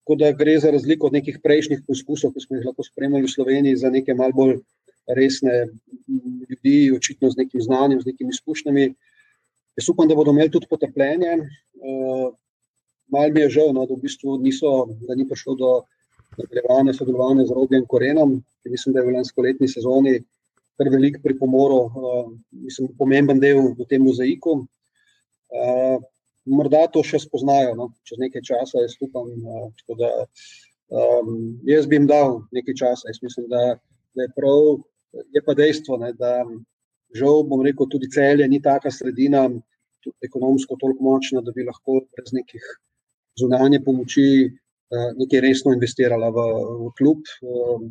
Tako 0.02 0.16
da 0.18 0.32
gre 0.34 0.56
za 0.58 0.70
razliko 0.74 1.06
od 1.06 1.14
nekih 1.14 1.38
prejšnjih 1.42 1.84
poskusov, 1.86 2.32
ki 2.34 2.42
smo 2.42 2.56
jih 2.56 2.64
lahko 2.66 2.82
spremljali 2.82 3.28
v 3.28 3.30
Sloveniji, 3.30 3.78
za 3.78 3.90
neke 3.90 4.14
malce 4.18 4.34
bolj 4.34 4.56
resne 5.06 5.68
ljudi, 6.50 6.92
očitno 6.96 7.30
z 7.30 7.38
nekim 7.38 7.62
znanjem, 7.62 8.00
z 8.00 8.10
nekimi 8.10 8.34
izkušnjami. 8.34 8.88
Jaz 9.78 9.88
upam, 9.88 10.08
da 10.08 10.18
bodo 10.18 10.34
imeli 10.34 10.50
tudi 10.50 10.66
potrpljenje. 10.70 11.38
Uh, 11.78 12.34
Mal 13.12 13.30
mi 13.30 13.42
je 13.42 13.50
žal, 13.52 13.74
no, 13.76 13.84
da, 13.86 13.94
v 13.94 14.06
bistvu 14.06 14.38
niso, 14.40 14.86
da 15.04 15.14
ni 15.14 15.26
prišlo 15.28 15.54
do 15.60 15.70
nadaljevanja 16.38 16.94
sodelovanja 16.96 17.44
z 17.44 17.54
Robijem 17.54 17.84
Korenom, 17.86 18.38
ki 18.62 18.72
mislim, 18.72 18.94
da 18.94 19.02
je 19.02 19.06
v 19.06 19.16
lanskoletni 19.18 19.68
sezoni 19.68 20.14
kar 20.80 20.88
velik 20.88 21.18
pripomoril, 21.22 21.90
uh, 21.92 22.30
mislim, 22.64 22.88
pomemben 22.98 23.38
del 23.42 23.74
v 23.76 23.86
tem 23.86 24.02
mozaiku. 24.02 24.62
Morda 26.48 26.86
to 26.90 27.04
še 27.06 27.20
spoznajo, 27.22 27.74
no, 27.78 27.88
čez 28.08 28.18
nekaj 28.18 28.42
časa, 28.46 28.82
jaz 28.82 28.96
upam. 29.04 29.28
Uh, 29.46 29.96
da, 29.98 30.10
um, 30.90 31.36
jaz 31.68 31.86
bi 31.86 32.00
jim 32.00 32.08
dal 32.10 32.40
nekaj 32.54 32.78
časa, 32.82 33.10
jaz 33.10 33.20
mislim, 33.22 33.46
da, 33.52 33.76
da 34.16 34.26
je 34.26 34.32
prav, 34.36 34.82
je 35.36 35.42
pa 35.46 35.54
dejstvo, 35.58 36.00
ne, 36.02 36.12
da 36.18 36.42
žal, 37.14 37.44
bom 37.46 37.62
rekel, 37.62 37.86
tudi 37.92 38.10
celje 38.10 38.48
ni 38.48 38.58
taka 38.62 38.90
sredina, 38.90 39.44
tudi 40.02 40.26
ekonomsko 40.26 40.78
toliko 40.80 41.06
močna, 41.06 41.44
da 41.46 41.54
bi 41.54 41.66
lahko 41.68 42.00
brez 42.10 42.34
nekih 42.34 42.66
zunanje 43.38 43.82
pomoči 43.84 44.28
uh, 44.48 45.10
nekaj 45.20 45.44
resno 45.46 45.74
investirala 45.76 46.32
v, 46.34 46.48
v 46.88 46.92
klub. 46.98 47.22
Uh, 47.42 47.86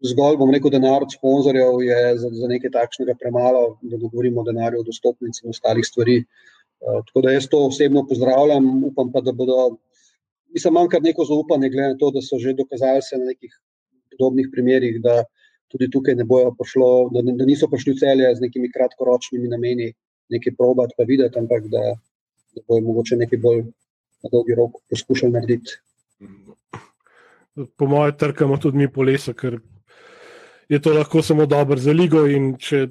zgolj, 0.00 0.38
bom 0.40 0.50
rekel, 0.54 0.72
denar 0.72 1.04
od 1.04 1.12
sponzorjev 1.12 1.82
je 1.84 2.00
za, 2.18 2.30
za 2.32 2.48
nekaj 2.48 2.72
takšnega 2.76 3.14
premalo, 3.20 3.78
da 3.82 3.96
ne 3.96 4.08
govorimo 4.08 4.40
o 4.40 4.46
denarju, 4.46 4.80
o 4.80 4.86
dostopnici 4.86 5.44
in 5.44 5.54
ostalih 5.54 5.86
stvari. 5.86 6.22
Uh, 6.80 7.02
tako 7.06 7.22
da 7.26 7.34
jaz 7.34 7.48
to 7.52 7.60
osebno 7.66 8.06
pozdravljam, 8.08 8.84
upam 8.88 9.12
pa, 9.12 9.20
da 9.20 9.32
bodo. 9.32 9.76
Mislim, 10.54 10.74
manjka 10.74 10.98
neko 10.98 11.24
zaupanje, 11.24 11.68
glede 11.70 11.92
na 11.92 11.98
to, 11.98 12.10
da 12.10 12.22
so 12.22 12.38
že 12.38 12.56
dokazali 12.58 13.02
se 13.02 13.18
na 13.18 13.28
nekih 13.28 13.52
podobnih 14.10 14.48
primerih, 14.52 14.96
da 15.02 15.22
tudi 15.70 15.90
tukaj 15.90 16.16
ne 16.18 16.24
bojo 16.24 16.54
prišlo, 16.58 17.10
da, 17.14 17.22
da 17.22 17.44
niso 17.46 17.68
prišli 17.70 17.92
v 17.92 18.00
celje 18.00 18.30
z 18.36 18.42
nekimi 18.42 18.70
kratkoročnimi 18.72 19.48
nameni, 19.48 19.92
nekaj 20.30 20.56
probati, 20.56 20.96
pa 20.98 21.06
videti, 21.06 21.38
ampak 21.38 21.68
da, 21.70 21.84
da 22.56 22.64
bojo 22.66 22.82
mogoče 22.88 23.20
nekaj 23.20 23.38
bolj 23.38 23.62
na 24.24 24.32
dolgi 24.32 24.56
rok 24.58 24.80
poskušali 24.90 25.32
narediti. 25.32 25.78
Po 27.76 27.86
mojem, 27.86 28.16
trkamo 28.18 28.58
tudi 28.58 28.78
mi 28.78 28.88
po 28.90 29.06
lesu, 29.06 29.34
ker 29.34 29.60
je 30.70 30.78
to 30.78 30.92
lahko 30.94 31.22
samo 31.22 31.46
dobro 31.46 31.76
za 31.76 31.92
ligo. 31.92 32.24
In 32.30 32.54
če 32.58 32.86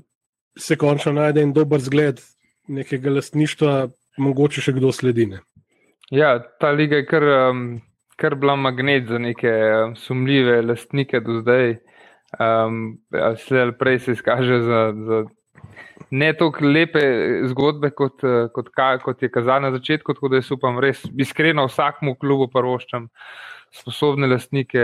se 0.59 0.75
končno 0.77 1.13
najde 1.15 1.45
en 1.45 1.53
dober 1.55 1.79
zgled 1.79 2.19
nekega 2.67 3.13
lastništva, 3.15 3.75
mogoče 4.19 4.61
še 4.61 4.75
kdo 4.75 4.91
sledi. 4.93 5.29
Ne? 5.31 5.39
Ja, 6.11 6.35
ta 6.61 6.73
liga 6.75 6.99
je 6.99 7.07
kar, 7.07 7.25
um, 7.49 7.63
kar 8.19 8.35
bila 8.35 8.57
magnet 8.59 9.07
za 9.07 9.17
neke 9.21 9.49
um, 9.49 9.95
sumljive 9.95 10.59
lastnike 10.67 11.23
do 11.23 11.39
zdaj. 11.41 11.79
Um, 12.37 12.99
Slej 13.47 13.61
ali 13.63 13.73
prej 13.73 13.99
se 14.05 14.13
izkaže 14.13 14.59
za, 14.61 14.81
za 14.93 15.23
ne 16.13 16.27
tako 16.37 16.67
lepe 16.67 17.01
zgodbe, 17.49 17.89
kot, 17.89 18.21
kot, 18.53 18.69
kot 19.05 19.23
je 19.23 19.31
kazalo 19.31 19.69
na 19.69 19.71
začetku. 19.79 20.13
Tako 20.13 20.29
da 20.29 20.43
jaz 20.43 20.51
upam, 20.53 20.77
res 20.83 21.01
iskreno 21.17 21.65
vsakmu 21.71 22.17
klubu 22.19 22.51
prvoščam. 22.53 23.07
Uh, 23.07 23.49
sposobne 23.71 24.27
lastnike 24.27 24.81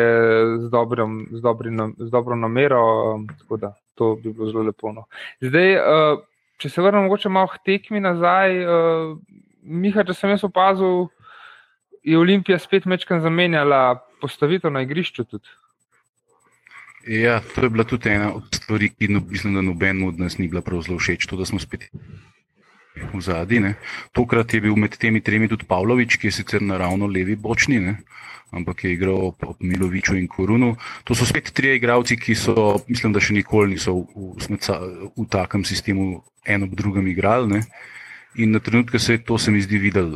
z, 0.59 0.69
dobrim, 0.71 1.27
z, 1.31 1.41
dobrim, 1.41 1.95
z 1.97 2.09
dobro 2.11 2.35
namero. 2.35 2.83
Um, 3.13 3.27
tako 3.39 3.57
da 3.57 3.73
to 3.95 4.15
bi 4.15 4.33
bilo 4.33 4.51
zelo 4.51 4.63
lepo. 4.63 4.91
No. 4.91 5.05
Zdaj, 5.41 5.75
uh, 5.75 6.21
če 6.57 6.69
se 6.69 6.81
vrnemo 6.81 7.09
mogoče 7.09 7.29
malo 7.29 7.51
k 7.53 7.63
tekmi 7.65 7.99
nazaj, 8.03 8.61
uh, 8.63 9.17
Miha, 9.65 10.03
če 10.05 10.13
sem 10.13 10.29
jaz 10.29 10.43
opazil, 10.45 11.07
je 12.05 12.17
Olimpija 12.19 12.59
spet 12.61 12.85
mečkam 12.85 13.23
zamenjala 13.23 13.97
postavitev 14.21 14.69
na 14.71 14.83
igrišču. 14.85 15.25
Tudi. 15.25 15.49
Ja, 17.07 17.39
to 17.55 17.65
je 17.65 17.69
bila 17.69 17.85
tudi 17.85 18.09
ena 18.09 18.31
od 18.33 18.45
stvari, 18.53 18.91
ki 18.93 19.09
no, 19.13 19.21
mislim, 19.29 19.57
da 19.57 19.61
nobenemu 19.65 20.07
od 20.09 20.19
nas 20.19 20.37
ni 20.37 20.47
bila 20.47 20.61
prav 20.61 20.81
zelo 20.85 20.99
všeč. 21.01 21.25
To, 21.29 21.37
da 21.37 21.45
smo 21.45 21.59
spet 21.59 21.89
v 23.13 23.21
zadnji. 23.21 23.75
Tokrat 24.11 24.53
je 24.53 24.61
bil 24.61 24.75
med 24.75 24.97
temi 24.97 25.21
tremi 25.21 25.47
tudi 25.47 25.67
Pavlović, 25.67 26.17
ki 26.17 26.27
je 26.27 26.37
sicer 26.41 26.61
naravno 26.61 27.07
levi 27.07 27.35
bočni. 27.35 27.79
Ne? 27.79 27.97
ampak 28.55 28.83
je 28.83 28.93
igral 28.95 29.35
ob 29.35 29.35
Miloviču 29.59 30.15
in 30.15 30.27
Korunu. 30.27 30.75
To 31.03 31.15
so 31.15 31.25
spet 31.27 31.51
tri 31.51 31.75
igralci, 31.75 32.15
ki 32.15 32.35
so, 32.35 32.79
mislim, 32.87 33.11
da 33.11 33.19
še 33.19 33.35
nikoli 33.35 33.75
niso 33.75 33.99
v, 33.99 34.31
v, 34.39 34.59
v 35.11 35.25
takem 35.27 35.65
sistemu 35.67 36.23
en 36.45 36.63
ob 36.63 36.75
drugem 36.77 37.07
igrali. 37.11 37.51
Ne? 37.51 37.61
In 38.39 38.55
na 38.55 38.59
trenutke 38.59 38.99
se 38.99 39.17
je 39.17 39.23
to, 39.27 39.37
se 39.37 39.51
mi 39.51 39.59
zdi, 39.63 39.79
videl. 39.79 40.07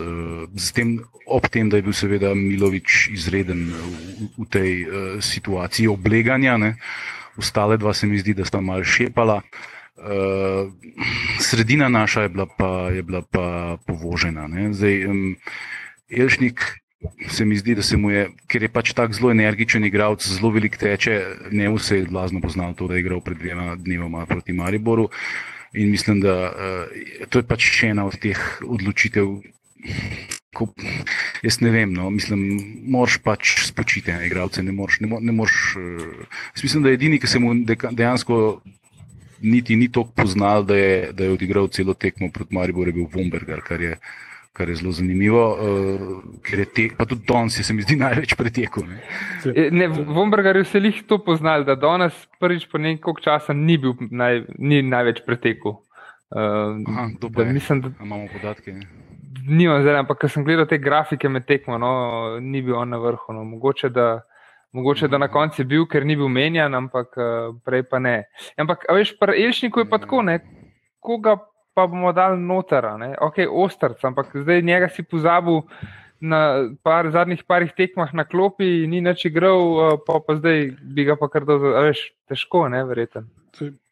Eh, 0.48 0.72
tem, 0.76 1.00
ob 1.26 1.48
tem, 1.52 1.68
da 1.72 1.80
je 1.80 1.88
bil 1.88 1.96
seveda 1.96 2.32
Milovič 2.36 3.10
izreden 3.16 3.68
v, 3.72 4.32
v 4.40 4.48
tej 4.48 4.72
uh, 4.84 4.94
situaciji 5.24 5.92
obleganja, 5.92 6.58
ne? 6.60 6.76
ostale 7.40 7.78
dva 7.80 7.94
se 7.96 8.08
mi 8.08 8.20
zdi, 8.20 8.36
da 8.36 8.44
sta 8.44 8.60
mal 8.60 8.84
šepala. 8.84 9.40
Uh, 9.40 9.79
sredina 11.40 11.90
naša 11.90 12.22
je 12.22 12.30
bila 12.30 12.46
pa, 12.58 12.90
je 12.90 13.04
bila 13.04 13.22
pa 13.22 13.78
povožena. 13.88 14.48
Zdaj, 14.72 15.06
um, 15.06 15.36
Elšnik 16.10 16.80
se 17.30 17.46
mi 17.46 17.58
zdi, 17.58 17.76
da 17.76 17.82
se 17.82 17.98
mu 17.98 18.12
je, 18.12 18.28
ker 18.48 18.64
je 18.64 18.70
pač 18.70 18.94
tako 18.94 19.14
zelo 19.14 19.32
energičen 19.32 19.86
igralec, 19.86 20.26
zelo 20.28 20.52
velik 20.52 20.78
teče, 20.78 21.22
ne 21.52 21.70
vse 21.72 21.98
je 22.02 22.10
blazno 22.10 22.42
poznal 22.42 22.74
to, 22.76 22.88
da 22.88 22.98
je 22.98 23.06
igral 23.06 23.22
pred 23.22 23.38
dvema 23.38 23.76
dnevoma 23.76 24.26
proti 24.26 24.54
Mariboru. 24.54 25.10
In 25.74 25.92
mislim, 25.92 26.20
da 26.22 26.36
uh, 26.50 27.28
to 27.30 27.40
je 27.40 27.48
pač 27.48 27.70
še 27.78 27.94
ena 27.94 28.06
od 28.10 28.18
teh 28.20 28.40
odločitev. 28.66 29.38
Ko, 30.56 30.66
jaz 31.46 31.60
ne 31.62 31.70
vem, 31.72 31.94
no, 31.94 32.10
mislim, 32.10 32.42
moraš 32.90 33.20
pač 33.24 33.54
spočiti 33.68 34.12
na 34.12 34.26
igralce. 34.26 34.64
Ne 34.66 34.74
moreš, 34.74 35.00
ne, 35.06 35.22
ne 35.22 35.36
moreš, 35.36 35.60
uh, 35.78 36.42
mislim, 36.64 36.84
da 36.84 36.90
je 36.90 37.00
edini, 37.00 37.22
ki 37.22 37.30
se 37.30 37.40
mu 37.40 37.54
dejansko 37.64 38.60
niti 39.42 39.76
ni 39.76 39.92
toliko 39.92 40.12
poznal, 40.16 40.64
da 40.64 40.76
je, 40.76 41.12
da 41.14 41.24
je 41.24 41.36
odigral 41.36 41.68
celo 41.68 41.94
tekmo 41.94 42.32
proti 42.34 42.56
Mariboru, 42.56 42.90
je 42.90 42.94
bil 42.94 43.08
Vomberger, 43.14 43.62
kar 43.66 43.82
je 43.82 43.92
uh, 43.92 44.10
kar 44.60 44.70
je 44.70 44.76
zelo 44.76 44.92
zanimivo, 44.92 45.44
uh, 45.56 46.24
ker 46.44 46.60
je 46.60 46.66
te, 46.66 46.86
pa 46.98 47.06
tudi 47.08 47.24
danes 47.28 47.56
se 47.64 47.74
mi 47.74 47.86
zdi 47.86 47.96
največ 47.96 48.36
pretekel. 48.36 48.84
Ne, 49.72 49.88
v 49.88 50.18
Ombrgarju 50.20 50.66
se 50.68 50.82
jih 50.84 51.04
to 51.08 51.22
poznali, 51.24 51.64
da 51.66 51.78
danes 51.80 52.18
prvič 52.44 52.66
po 52.72 52.82
nekaj 52.82 53.22
časa 53.24 53.56
ni 53.56 53.78
bil 53.80 53.96
naj, 54.12 54.44
ni 54.58 54.82
največ 54.84 55.24
pretekel. 55.28 55.80
Uh, 56.30 56.76
Aha, 56.92 57.08
da, 57.24 57.46
mislim, 57.46 57.82
da 57.82 57.94
imamo 58.04 58.28
podatke. 58.34 58.76
Nimam 59.48 59.80
zdaj, 59.82 60.02
ampak 60.04 60.20
ker 60.22 60.34
sem 60.34 60.44
gledal 60.44 60.68
te 60.68 60.78
grafike 60.78 61.32
med 61.32 61.48
tekmo, 61.48 61.80
no, 61.80 61.94
ni 62.44 62.62
bil 62.62 62.76
on 62.78 62.92
na 62.92 63.00
vrhu. 63.02 63.34
No. 63.34 63.48
Mogoče, 63.48 63.90
da, 63.96 64.10
mogoče, 64.72 65.08
da 65.08 65.18
na 65.18 65.28
koncu 65.28 65.62
je 65.62 65.66
bil, 65.66 65.86
ker 65.90 66.06
ni 66.06 66.16
bil 66.16 66.30
menjan, 66.30 66.76
ampak 66.76 67.18
uh, 67.18 67.54
prej 67.66 67.84
pa 67.90 68.00
ne. 68.00 68.24
Ampak, 68.58 68.86
veš, 68.94 69.16
pri 69.20 69.46
Elšniku 69.46 69.84
je 69.84 69.90
pa 69.90 69.98
tako, 70.02 70.22
ne, 70.26 70.40
koga 71.00 71.38
pa 71.74 71.88
bomo 71.88 72.12
dali 72.14 72.40
noter, 72.42 72.86
ok, 73.22 73.46
ostrc, 73.50 74.04
ampak 74.04 74.34
zdaj 74.36 74.62
njega 74.62 74.90
si 74.90 75.04
pozabil 75.04 75.62
na 76.20 76.68
par, 76.84 77.08
zadnjih 77.12 77.44
parih 77.48 77.72
tekmah 77.72 78.12
na 78.14 78.26
klopi, 78.28 78.88
ni 78.88 79.00
nič 79.02 79.26
igral, 79.26 79.62
eh, 79.80 79.98
pa, 80.04 80.20
pa 80.20 80.36
zdaj 80.36 80.76
bi 80.84 81.08
ga 81.08 81.16
pa 81.16 81.30
kar 81.32 81.48
dobro, 81.48 81.72
veš, 81.88 82.12
težko, 82.28 82.68
ne, 82.70 82.84
verjeten. 82.84 83.30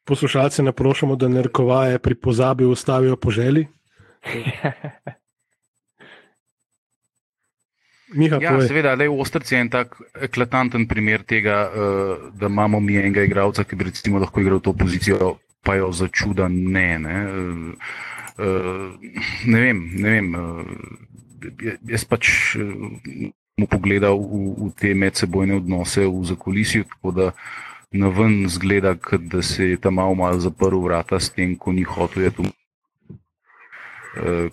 Poslušalce 0.08 0.64
naprošamo, 0.64 1.16
da 1.16 1.28
ne 1.32 1.42
rekovaje 1.48 2.00
pri 2.00 2.16
pozabi 2.16 2.66
ustavijo 2.66 3.16
po 3.16 3.32
želji. 3.32 3.68
Miha, 8.16 8.40
ja, 8.40 8.56
seveda, 8.64 8.94
le 8.96 9.10
Ostrc 9.12 9.50
je 9.52 9.60
en 9.60 9.68
tak 9.70 9.98
eklatanten 10.24 10.88
primer 10.88 11.28
tega, 11.28 11.68
uh, 11.68 12.32
da 12.40 12.48
imamo 12.48 12.80
mi 12.80 12.96
enega 12.96 13.26
igralca, 13.28 13.68
ki 13.68 13.76
bi 13.76 13.84
recimo 13.90 14.20
lahko 14.24 14.40
igral 14.42 14.60
to 14.64 14.72
pozicijo 14.74 15.38
pa 15.68 15.76
jo 15.76 15.92
za 15.92 16.08
čuda 16.08 16.48
ne. 16.48 17.00
Ne, 17.04 17.18
uh, 18.40 18.96
ne 19.46 19.60
vem. 19.60 19.92
Ne 20.00 20.10
vem 20.16 20.36
uh, 20.40 20.64
jaz 21.92 22.08
pač 22.08 22.56
mu 23.58 23.66
pogledal 23.68 24.16
v, 24.16 24.56
v 24.56 24.72
te 24.80 24.96
medsebojne 24.96 25.60
odnose 25.60 26.08
v 26.08 26.24
zakolisju, 26.32 26.88
tako 26.88 27.12
da 27.12 27.36
na 27.92 28.08
ven 28.08 28.48
zgleda, 28.48 28.96
da 29.20 29.42
se 29.42 29.74
je 29.74 29.78
tam 29.82 29.94
malo, 30.00 30.16
malo 30.16 30.40
zaprl 30.40 30.80
vrata 30.80 31.20
s 31.20 31.30
tem, 31.36 31.60
ko 31.60 31.76
ni 31.76 31.84
hotel. 31.84 32.32
Uh, 32.40 32.48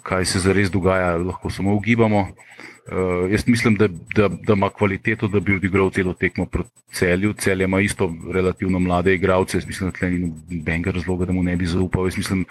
kaj 0.02 0.26
se 0.26 0.42
zares 0.42 0.74
dogaja, 0.74 1.22
lahko 1.22 1.54
samo 1.54 1.70
ugibamo. 1.78 2.34
Uh, 2.34 2.42
jaz 3.30 3.46
mislim, 3.46 3.74
da, 3.74 3.88
da, 3.88 4.28
da 4.28 4.52
ima 4.52 4.70
kvaliteto, 4.70 5.28
da 5.28 5.40
bi 5.40 5.56
odigral 5.56 5.90
celo 5.90 6.12
tekmo 6.14 6.46
proti 6.46 6.70
celju. 6.92 7.32
Celje 7.32 7.64
ima 7.64 7.80
isto 7.80 8.14
relativno 8.32 8.78
mlade 8.78 9.14
igralce, 9.14 9.56
jaz 9.56 9.66
mislim, 9.66 9.92
da 10.00 10.08
ni 10.08 10.32
nobenega 10.50 10.90
razloga, 10.90 11.24
da 11.24 11.32
mu 11.32 11.42
ne 11.42 11.56
bi 11.56 11.66
zaupal. 11.66 12.06
Jaz 12.06 12.16
mislim 12.16 12.44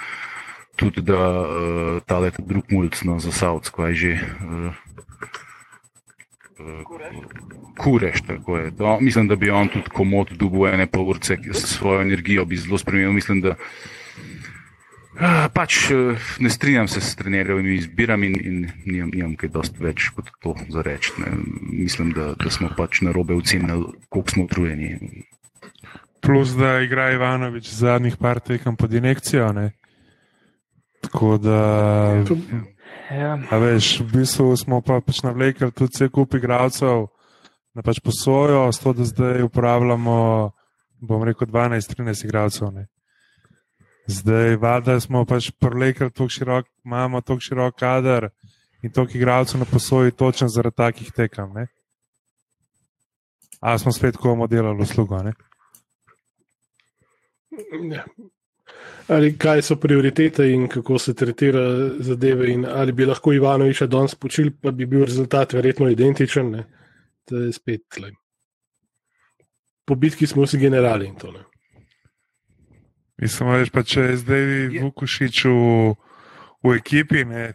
tudi, 0.75 1.01
da 1.01 1.41
uh, 1.41 2.01
ta 2.05 2.19
let 2.19 2.39
drug 2.39 2.63
mulj 2.69 2.89
no, 3.03 3.19
za 3.19 3.31
Savc, 3.31 3.69
kaj 3.69 3.93
že. 3.93 4.19
Uh, 4.41 4.73
Kureš, 7.77 8.21
tako 8.21 8.57
je. 8.57 8.71
No, 8.79 8.99
mislim, 9.01 9.27
da 9.27 9.35
bi 9.35 9.49
on 9.49 9.67
tudi 9.67 9.89
komod 9.89 10.29
dugo 10.31 10.67
ene 10.67 10.87
pol 10.87 11.09
urce 11.09 11.37
s 11.51 11.77
svojo 11.77 12.01
energijo 12.01 12.45
bi 12.45 12.57
zelo 12.57 12.77
spremenil. 12.77 13.11
Mislim, 13.11 13.41
da 13.41 13.55
Pač 15.53 15.91
eh, 15.93 16.17
ne 16.39 16.49
strinjam 16.49 16.87
se 16.87 17.01
s 17.01 17.15
trenerjevimi 17.15 17.75
izbirami 17.75 18.27
in, 18.27 18.37
in 18.41 18.71
nimam, 18.85 19.11
nimam 19.13 19.35
kaj 19.37 19.51
dosti 19.53 19.83
več 19.83 20.09
kot 20.15 20.31
to 20.41 20.55
za 20.73 20.81
reči. 20.81 21.13
Mislim, 21.69 22.11
da, 22.17 22.33
da 22.39 22.49
smo 22.49 22.71
pač 22.77 23.03
na 23.05 23.13
robe 23.13 23.37
ocenili, 23.37 23.93
koliko 24.09 24.31
smo 24.31 24.43
utrujeni. 24.49 24.97
Plus, 26.23 26.55
da 26.57 26.79
igra 26.81 27.11
Ivanovič 27.13 27.69
zadnjih 27.69 28.17
par 28.17 28.39
tekem 28.39 28.75
pod 28.75 28.93
injekcijo. 28.93 29.51
Ne? 29.53 29.71
Tako 31.03 31.37
da. 31.37 31.59
Ja. 33.11 33.37
A 33.51 33.57
veš, 33.59 33.99
v 33.99 34.07
bistvu 34.13 34.53
smo 34.57 34.79
pa 34.81 35.01
pač 35.03 35.21
navlekli 35.21 35.69
tudi 35.75 35.91
vse 35.93 36.07
kup 36.09 36.33
igralcev 36.39 37.09
na 37.73 37.81
pač 37.81 37.99
posojo, 38.05 38.71
s 38.71 38.79
to, 38.81 38.93
da 38.93 39.05
zdaj 39.05 39.43
uporabljamo, 39.43 40.15
bom 41.01 41.23
rekel, 41.25 41.49
12-13 41.49 42.25
igralcev. 42.25 42.71
Ne. 42.73 42.87
Zdaj, 44.07 44.55
valjda 44.55 44.99
smo 44.99 45.25
pač 45.25 45.51
prelekli 45.59 46.11
tako 46.11 46.29
širok, 46.29 46.65
imamo 46.85 47.21
tako 47.21 47.39
širok 47.39 47.75
kader 47.79 48.29
in 48.83 48.91
toliko 48.91 49.17
igralcev 49.17 49.59
na 49.59 49.65
posoji 49.65 50.11
točno 50.11 50.47
zaradi 50.49 50.75
takih 50.75 51.11
tekem. 51.11 51.53
Ne. 51.53 51.67
A 53.59 53.77
smo 53.77 53.91
spet 53.91 54.17
komu 54.17 54.47
delali 54.47 54.81
uslugo, 54.83 55.23
ne? 55.23 55.31
Ja. 57.95 58.03
Ali 59.07 59.37
kaj 59.37 59.61
so 59.61 59.75
prioritete 59.75 60.49
in 60.51 60.67
kako 60.67 60.97
se 60.99 61.13
tretira 61.13 61.63
zadeve, 61.99 62.51
in 62.51 62.65
ali 62.65 62.91
bi 62.91 63.05
lahko 63.05 63.33
Ivanoviča 63.33 63.87
danes 63.87 64.15
počil, 64.15 64.51
pa 64.61 64.71
bi 64.71 64.85
bil 64.85 65.05
rezultat 65.05 65.53
verjetno 65.53 65.89
identičen. 65.89 66.51
Ne? 66.51 66.63
To 67.29 67.37
je 67.37 67.53
spet 67.53 67.81
tle. 67.95 68.11
Po 69.85 69.95
bitki 69.95 70.27
smo 70.27 70.47
si 70.47 70.57
generali 70.57 71.07
in 71.07 71.15
to. 71.15 71.31
Ne? 71.31 71.43
Mislim, 73.21 73.49
veš, 73.49 73.69
pa 73.69 73.83
če 73.85 74.01
je 74.01 74.17
zdaj 74.23 74.45
Vukušič 74.81 75.43
v, 75.45 75.93
v 76.65 76.73
ekipi, 76.79 77.25
ne, 77.29 77.53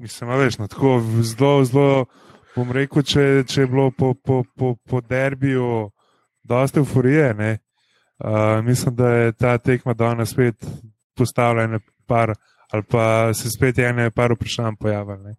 mislim, 0.00 0.32
veš, 0.40 0.58
no, 0.58 0.68
tako 0.68 0.96
zelo, 1.20 1.64
zelo, 1.68 2.06
bom 2.56 2.72
rekel, 2.72 3.04
če, 3.04 3.26
če 3.48 3.60
je 3.64 3.68
bilo 3.68 3.90
po, 3.92 4.14
po, 4.14 4.42
po, 4.56 4.74
po 4.80 5.02
derbiju 5.04 5.90
dosta 6.44 6.80
euforije, 6.80 7.34
ne, 7.36 7.52
uh, 8.24 8.64
mislim, 8.64 8.96
da 8.96 9.12
je 9.12 9.32
ta 9.32 9.58
tekma 9.58 9.94
danes 9.94 10.32
spet 10.32 10.64
postavljena 11.16 11.80
par, 12.06 12.34
ali 12.72 12.82
pa 12.90 13.34
se 13.34 13.52
spet 13.52 13.78
ene 13.78 14.10
par 14.10 14.32
vprašanj 14.32 14.80
pojavili, 14.80 15.36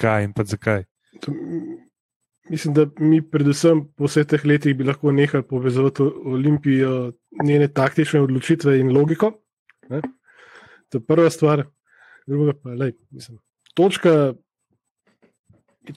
kaj 0.00 0.24
in 0.24 0.32
pa 0.32 0.44
zakaj. 0.48 0.84
Mislim, 2.50 2.74
da 2.74 2.86
mi, 2.98 3.20
predvsem 3.22 3.84
po 3.96 4.08
vseh 4.10 4.26
teh 4.26 4.44
letih, 4.44 4.74
bi 4.76 4.84
lahko 4.84 5.12
nehali 5.14 5.44
povezati 5.46 6.02
Olimpijo, 6.02 7.12
njene 7.44 7.68
taktične 7.68 8.20
odločitve 8.20 8.78
in 8.80 8.90
logiko. 8.92 9.32
Ne? 9.90 10.00
To 10.90 10.98
je 10.98 11.04
prva 11.06 11.30
stvar, 11.30 11.64
druga 12.26 12.52
pa 12.62 12.70
je, 12.70 12.92
mislim, 13.10 13.38
točka. 13.74 14.32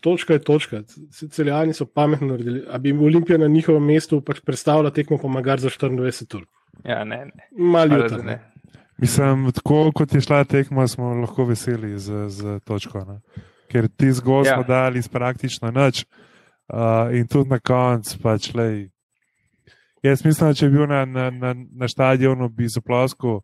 Točka 0.01 0.33
je 0.33 0.41
točka. 0.41 0.79
Celjani 1.31 1.73
so 1.73 1.85
pametno 1.85 2.27
naredili. 2.27 2.63
A 2.69 2.77
bi 2.77 2.91
Olimpija 2.91 3.37
na 3.37 3.47
njihovem 3.47 3.83
mestu 3.85 4.17
pač 4.21 4.39
predstavila 4.41 4.89
tekmo, 4.89 5.19
pa 5.21 5.27
magar 5.27 5.59
za 5.59 5.69
24 5.69 6.35
ur. 6.35 6.45
Ja, 6.85 7.03
ne, 7.03 7.25
ne. 7.25 7.49
Ne. 7.87 8.23
ne. 8.23 8.39
Mislim, 8.97 9.51
tako 9.51 9.91
kot 9.95 10.13
je 10.13 10.21
šla 10.21 10.43
tekma, 10.43 10.87
smo 10.87 11.13
lahko 11.13 11.45
veseli 11.45 11.99
z, 11.99 12.29
z 12.29 12.59
točko. 12.65 13.03
Ne? 13.05 13.19
Ker 13.69 13.87
ti 13.87 14.09
zgolj 14.11 14.47
Ja. 14.47 14.55
smo 14.55 14.63
dali 14.63 14.99
iz 14.99 15.07
praktično 15.07 15.71
nič. 15.71 16.01
Uh, 16.01 16.34
in 17.13 17.27
tudi 17.27 17.49
na 17.49 17.59
koncu, 17.59 18.17
pač, 18.23 18.53
lej, 18.57 18.87
jaz 20.03 20.23
mislim, 20.25 20.49
da 20.49 20.57
če 20.57 20.69
bi 20.69 20.79
bil 20.79 20.87
na, 20.89 21.03
na, 21.05 21.29
na, 21.29 21.53
na 21.53 21.89
stadionu, 21.91 22.49
bi 22.49 22.69
zaploskal, 22.71 23.41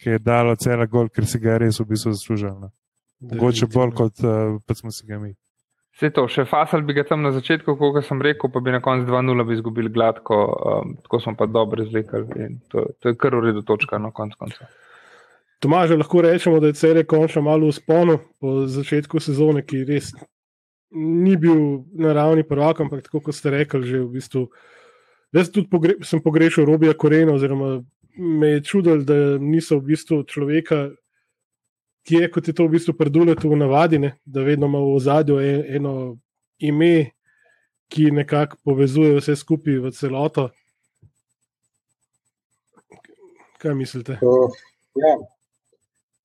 ki 0.00 0.16
je 0.16 0.22
dalo 0.22 0.56
cela 0.56 0.86
gol, 0.90 1.08
ker 1.08 1.26
si 1.26 1.38
ga 1.38 1.58
res 1.62 1.78
v 1.80 1.88
bistvu 1.92 2.14
zaslužil. 2.16 2.58
ne. 2.60 2.72
Mogoče 3.24 3.70
bolj 3.72 3.94
kot 3.96 4.20
uh, 4.26 4.58
pa 4.66 4.74
smo 4.76 4.90
si 4.92 5.06
ga 5.06 5.20
mi. 5.22 5.32
Vse 5.94 6.10
to, 6.10 6.24
še 6.26 6.42
fasal 6.50 6.82
bi 6.82 6.96
ga 6.96 7.04
tam 7.06 7.22
na 7.22 7.30
začetku, 7.32 7.76
kot 7.78 8.02
sem 8.04 8.18
rekel, 8.22 8.50
pa 8.50 8.60
bi 8.60 8.74
na 8.74 8.80
koncu 8.82 9.06
2-0 9.06 9.46
bi 9.46 9.54
izgubili 9.54 9.92
gladko, 9.94 10.38
um, 10.50 10.96
tako 11.04 11.20
smo 11.22 11.36
pa 11.38 11.46
dobro 11.46 11.84
izvlekli. 11.86 12.24
in 12.42 12.58
To, 12.72 12.88
to 12.98 13.12
je 13.12 13.16
kar 13.16 13.36
v 13.38 13.44
redu 13.46 13.62
točka 13.62 14.02
na 14.02 14.10
koncu 14.10 14.40
konca. 14.40 14.66
Tomaž, 15.62 15.94
lahko 15.94 16.24
rečemo, 16.26 16.58
da 16.60 16.72
je 16.72 16.76
Cere 16.76 17.04
končno 17.08 17.42
malo 17.46 17.70
v 17.70 17.72
sponu 17.78 18.18
po 18.42 18.66
začetku 18.66 19.22
sezone, 19.22 19.62
ki 19.62 19.84
res 19.88 20.10
ni 20.94 21.36
bil 21.36 21.84
na 21.92 22.12
ravni 22.12 22.44
prvaka, 22.46 22.84
ampak 22.84 23.02
tako 23.02 23.20
kot 23.20 23.34
ste 23.34 23.50
rekli, 23.50 23.82
že 23.86 24.02
v 24.04 24.10
bistvu. 24.14 24.46
Jaz 25.34 25.50
tudi 25.50 25.66
pogre, 25.68 25.98
sem 26.06 26.22
pogrešal 26.22 26.64
Robija 26.64 26.94
Korena, 26.94 27.34
oziroma 27.34 27.82
me 28.16 28.48
je 28.48 28.62
čudil, 28.62 29.02
da 29.02 29.38
niso 29.42 29.80
v 29.80 29.90
bistvu 29.90 30.22
človeka, 30.30 30.94
ki 32.06 32.22
je 32.22 32.30
kot 32.30 32.48
je 32.48 32.54
to 32.54 32.68
v 32.68 32.76
bistvu 32.76 32.94
preduleto 32.94 33.50
v 33.50 33.58
navadi, 33.58 33.98
ne, 33.98 34.14
da 34.24 34.46
vedno 34.46 34.70
ima 34.70 34.78
v 34.78 34.94
ozadju 34.94 35.40
e- 35.40 35.64
eno 35.76 36.18
ime, 36.58 37.10
ki 37.88 38.10
nekako 38.10 38.56
povezuje 38.64 39.18
vse 39.18 39.36
skupaj 39.36 39.80
v 39.82 39.90
celoto. 39.90 40.48
Kaj 43.58 43.74
mislite? 43.74 44.18
Uh, 44.22 44.52
ja. 45.00 45.14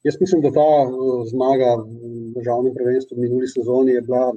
Jaz 0.03 0.15
mislim, 0.21 0.41
da 0.41 0.51
ta 0.51 0.69
uh, 0.86 1.25
zmaga 1.27 1.75
v 1.84 2.32
državnem 2.38 2.73
prvenstvu 2.75 3.17
minuli 3.17 3.47
sezoni 3.47 3.91
je 3.91 4.01
bila, 4.01 4.32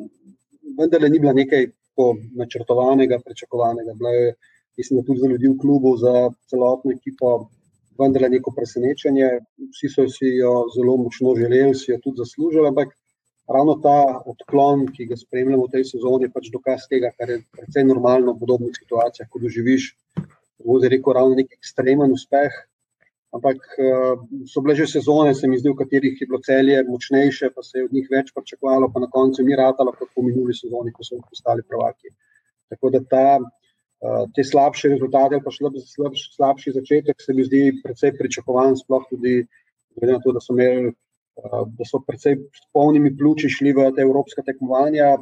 vendarle 0.78 1.08
ni 1.10 1.20
bila 1.22 1.32
nekaj 1.32 1.66
tako 1.66 2.16
načrtovanega, 2.38 3.20
pričakovanega. 3.24 3.94
Bila 3.98 4.10
je, 4.10 4.34
mislim, 4.76 5.00
da 5.00 5.06
tudi 5.06 5.20
za 5.20 5.26
ljudi 5.26 5.48
v 5.48 5.58
klubu, 5.60 5.96
za 5.96 6.30
celotno 6.50 6.92
ekipo, 6.92 7.48
vendarle 8.00 8.28
neko 8.28 8.52
presenečenje. 8.56 9.28
Vsi 9.72 9.92
so 9.92 10.08
si 10.08 10.34
jo 10.38 10.52
zelo 10.76 10.96
močno 10.96 11.34
želeli, 11.36 11.74
si 11.74 11.90
jo 11.90 11.98
tudi 12.02 12.22
zaslužili, 12.24 12.68
ampak 12.68 12.94
ravno 13.48 13.74
ta 13.82 14.22
odklon, 14.26 14.86
ki 14.96 15.06
ga 15.10 15.16
spremljamo 15.16 15.66
v 15.66 15.72
tej 15.76 15.84
sezoni, 15.92 16.28
je 16.28 16.34
pač 16.34 16.48
dokaz 16.52 16.86
tega, 16.90 17.12
kar 17.18 17.30
je 17.30 17.42
precej 17.52 17.84
normalno 17.84 18.32
v 18.32 18.44
podobnih 18.44 18.76
situacijah, 18.78 19.28
ko 19.28 19.42
doživiš, 19.42 19.92
je 20.62 20.88
rekel, 20.88 21.12
ravno 21.12 21.36
nek 21.36 21.52
ekstremen 21.58 22.12
uspeh. 22.14 22.54
Ampak 23.32 23.64
uh, 23.80 24.20
so 24.44 24.60
bile 24.60 24.74
že 24.76 24.86
sezone, 24.86 25.32
se 25.34 25.48
mi 25.48 25.56
zdi, 25.56 25.70
v 25.72 25.78
katerih 25.78 26.20
je 26.20 26.26
bilo 26.28 26.40
celje 26.44 26.82
močnejše, 26.84 27.48
pa 27.56 27.62
se 27.64 27.78
je 27.78 27.84
od 27.86 27.92
njih 27.96 28.08
več 28.12 28.28
pričakovalo, 28.36 28.90
pa 28.92 29.00
na 29.00 29.08
koncu 29.08 29.44
ni 29.46 29.56
ratalo, 29.56 29.94
kot 29.96 30.10
po 30.12 30.24
minuli 30.26 30.52
sezoni, 30.52 30.92
ko 30.92 31.04
so 31.04 31.16
postali 31.24 31.64
prvaki. 31.64 32.12
Tako 32.68 32.90
da 32.92 33.00
ta, 33.14 33.24
uh, 33.40 34.24
te 34.36 34.44
slabše 34.44 34.92
rezultate, 34.92 35.40
pa 35.40 35.52
slab, 35.54 35.78
slab, 35.80 36.18
slabši 36.36 36.74
začetek, 36.76 37.24
se 37.24 37.32
mi 37.32 37.46
zdi 37.48 37.62
precej 37.80 38.12
pričakovan, 38.18 38.76
sploh 38.76 39.08
tudi 39.08 39.40
glede 39.96 40.18
na 40.18 40.20
to, 40.20 40.36
da 40.36 40.40
so 40.40 40.56
imeli. 40.56 40.92
Uh, 41.40 41.62
da 41.72 41.86
so 41.88 41.96
precej 42.04 42.34
s 42.52 42.66
polnimi 42.76 43.08
pljuči 43.16 43.48
šli 43.48 43.70
v 43.72 43.86
te 43.96 44.02
evropske 44.04 44.42
tekmovanja, 44.44 45.14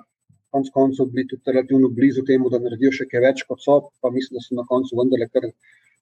konec 0.50 0.72
koncev 0.74 1.06
bili 1.12 1.28
tudi 1.30 1.52
relativno 1.52 1.88
blizu 1.94 2.24
temu, 2.26 2.50
da 2.50 2.58
naredijo 2.58 2.90
še 2.96 3.06
kaj 3.06 3.22
več 3.22 3.44
kot 3.46 3.62
so, 3.62 3.76
pa 4.02 4.10
mislim, 4.10 4.40
da 4.40 4.42
so 4.42 4.58
na 4.58 4.64
koncu 4.66 4.98
vendarle 4.98 5.28
kar 5.30 5.46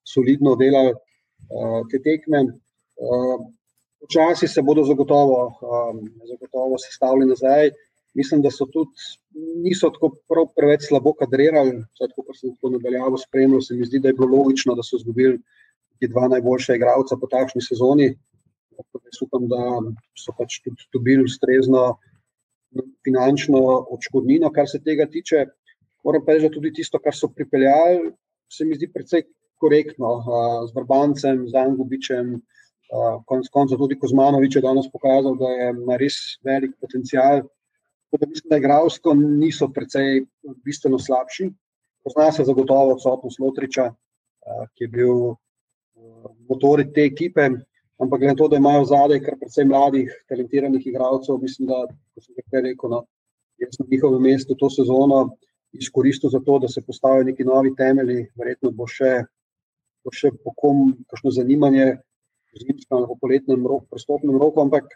solidno 0.09 0.55
delali 0.57 0.95
te 1.91 2.01
tekme. 2.05 2.45
Včasih 4.07 4.49
uh, 4.49 4.55
se 4.55 4.63
bodo 4.63 4.85
zagotovo, 4.85 5.41
um, 5.63 6.01
zagotovo 6.29 6.79
sestavili 6.79 7.29
nazaj. 7.31 7.71
Mislim, 8.19 8.43
da 8.43 8.51
so 8.51 8.67
tudi 8.67 8.91
niso 9.63 9.91
tako 9.95 10.11
prav 10.29 10.49
preveč 10.57 10.89
slabo 10.89 11.13
kadrirali, 11.19 11.77
tako 12.01 12.25
kot 12.27 12.39
sem 12.41 12.55
to 12.61 12.71
nadaljavo 12.73 13.19
spremljal, 13.21 13.61
se 13.63 13.77
mi 13.77 13.87
zdi, 13.87 14.01
da 14.03 14.09
je 14.11 14.17
bilo 14.19 14.31
logično, 14.33 14.75
da 14.75 14.83
so 14.83 14.97
izgubili 14.99 15.39
dva 16.07 16.29
najboljša 16.29 16.75
igralca 16.79 17.17
po 17.21 17.27
takšni 17.31 17.63
sezoni. 17.63 18.09
Jaz 18.79 19.23
upam, 19.25 19.49
da 19.51 19.63
so 20.19 20.35
pač 20.39 20.61
tudi 20.65 20.87
dobili 20.95 21.25
ustrezno 21.27 21.99
finančno 23.05 23.61
odškodnino, 23.97 24.51
kar 24.55 24.69
se 24.71 24.81
tega 24.85 25.07
tiče. 25.11 25.47
Moram 26.05 26.25
pa 26.25 26.37
reči, 26.37 26.47
da 26.47 26.55
tudi 26.55 26.73
tisto, 26.73 27.01
kar 27.03 27.17
so 27.17 27.31
pripeljali, 27.35 28.13
se 28.53 28.65
mi 28.65 28.77
zdi 28.79 28.91
precej 28.93 29.25
korektno, 29.61 30.11
z 30.69 30.75
Vrbancem, 30.77 31.45
z 31.49 31.55
Angubičem, 31.59 32.39
konec 33.29 33.49
koncev 33.53 33.79
tudi 33.79 33.99
Kozmanovič 34.01 34.57
je 34.57 34.65
danes 34.65 34.89
pokazal, 34.93 35.37
da 35.37 35.51
je 35.53 35.99
res 36.01 36.39
velik 36.45 36.77
potencial. 36.81 37.45
Tako 38.09 38.21
da 38.25 38.29
mislim, 38.29 38.51
da 38.51 38.57
igralsko 38.57 39.15
niso 39.15 39.69
precej 39.69 40.23
bistveno 40.65 40.99
slabši. 40.99 41.51
Pozna 42.05 42.31
se 42.33 42.45
zagotovo 42.49 42.95
odsotnost 42.95 43.41
Lotriča, 43.41 43.91
ki 44.75 44.87
je 44.87 44.89
bil 44.89 45.35
motor 46.49 46.81
te 46.95 47.05
ekipe, 47.05 47.51
ampak 47.99 48.21
glede 48.21 48.33
na 48.33 48.39
to, 48.39 48.49
da 48.49 48.57
imajo 48.57 48.87
zadaj 48.89 49.21
kar 49.27 49.37
precej 49.41 49.67
mladih, 49.69 50.13
talentiranih 50.29 50.87
igralcev, 50.87 51.37
mislim, 51.43 51.69
da, 51.69 51.85
kot 52.15 52.25
sem 52.25 52.39
že 52.39 52.63
rekel, 52.65 52.95
no, 52.95 53.03
jaz 53.61 53.77
na 53.81 53.87
njihovem 53.91 54.23
mestu 54.23 54.57
to 54.57 54.71
sezono 54.71 55.37
izkoristil 55.73 56.31
za 56.31 56.41
to, 56.41 56.59
da 56.59 56.69
se 56.69 56.81
postavijo 56.87 57.25
neki 57.25 57.45
novi 57.45 57.75
temelji, 57.77 58.29
verjetno 58.39 58.71
bo 58.71 58.87
še, 58.87 59.27
bo 60.09 60.15
še 60.17 60.33
po 60.41 60.57
kom 60.57 60.97
kakšno 61.13 61.35
zanimanje 61.37 61.99
v 62.57 62.65
zimskem 62.65 62.97
ali 62.97 63.21
poletnem 63.21 63.67
roku, 63.69 63.85
prestopnem 63.93 64.41
roku, 64.41 64.65
ampak 64.65 64.89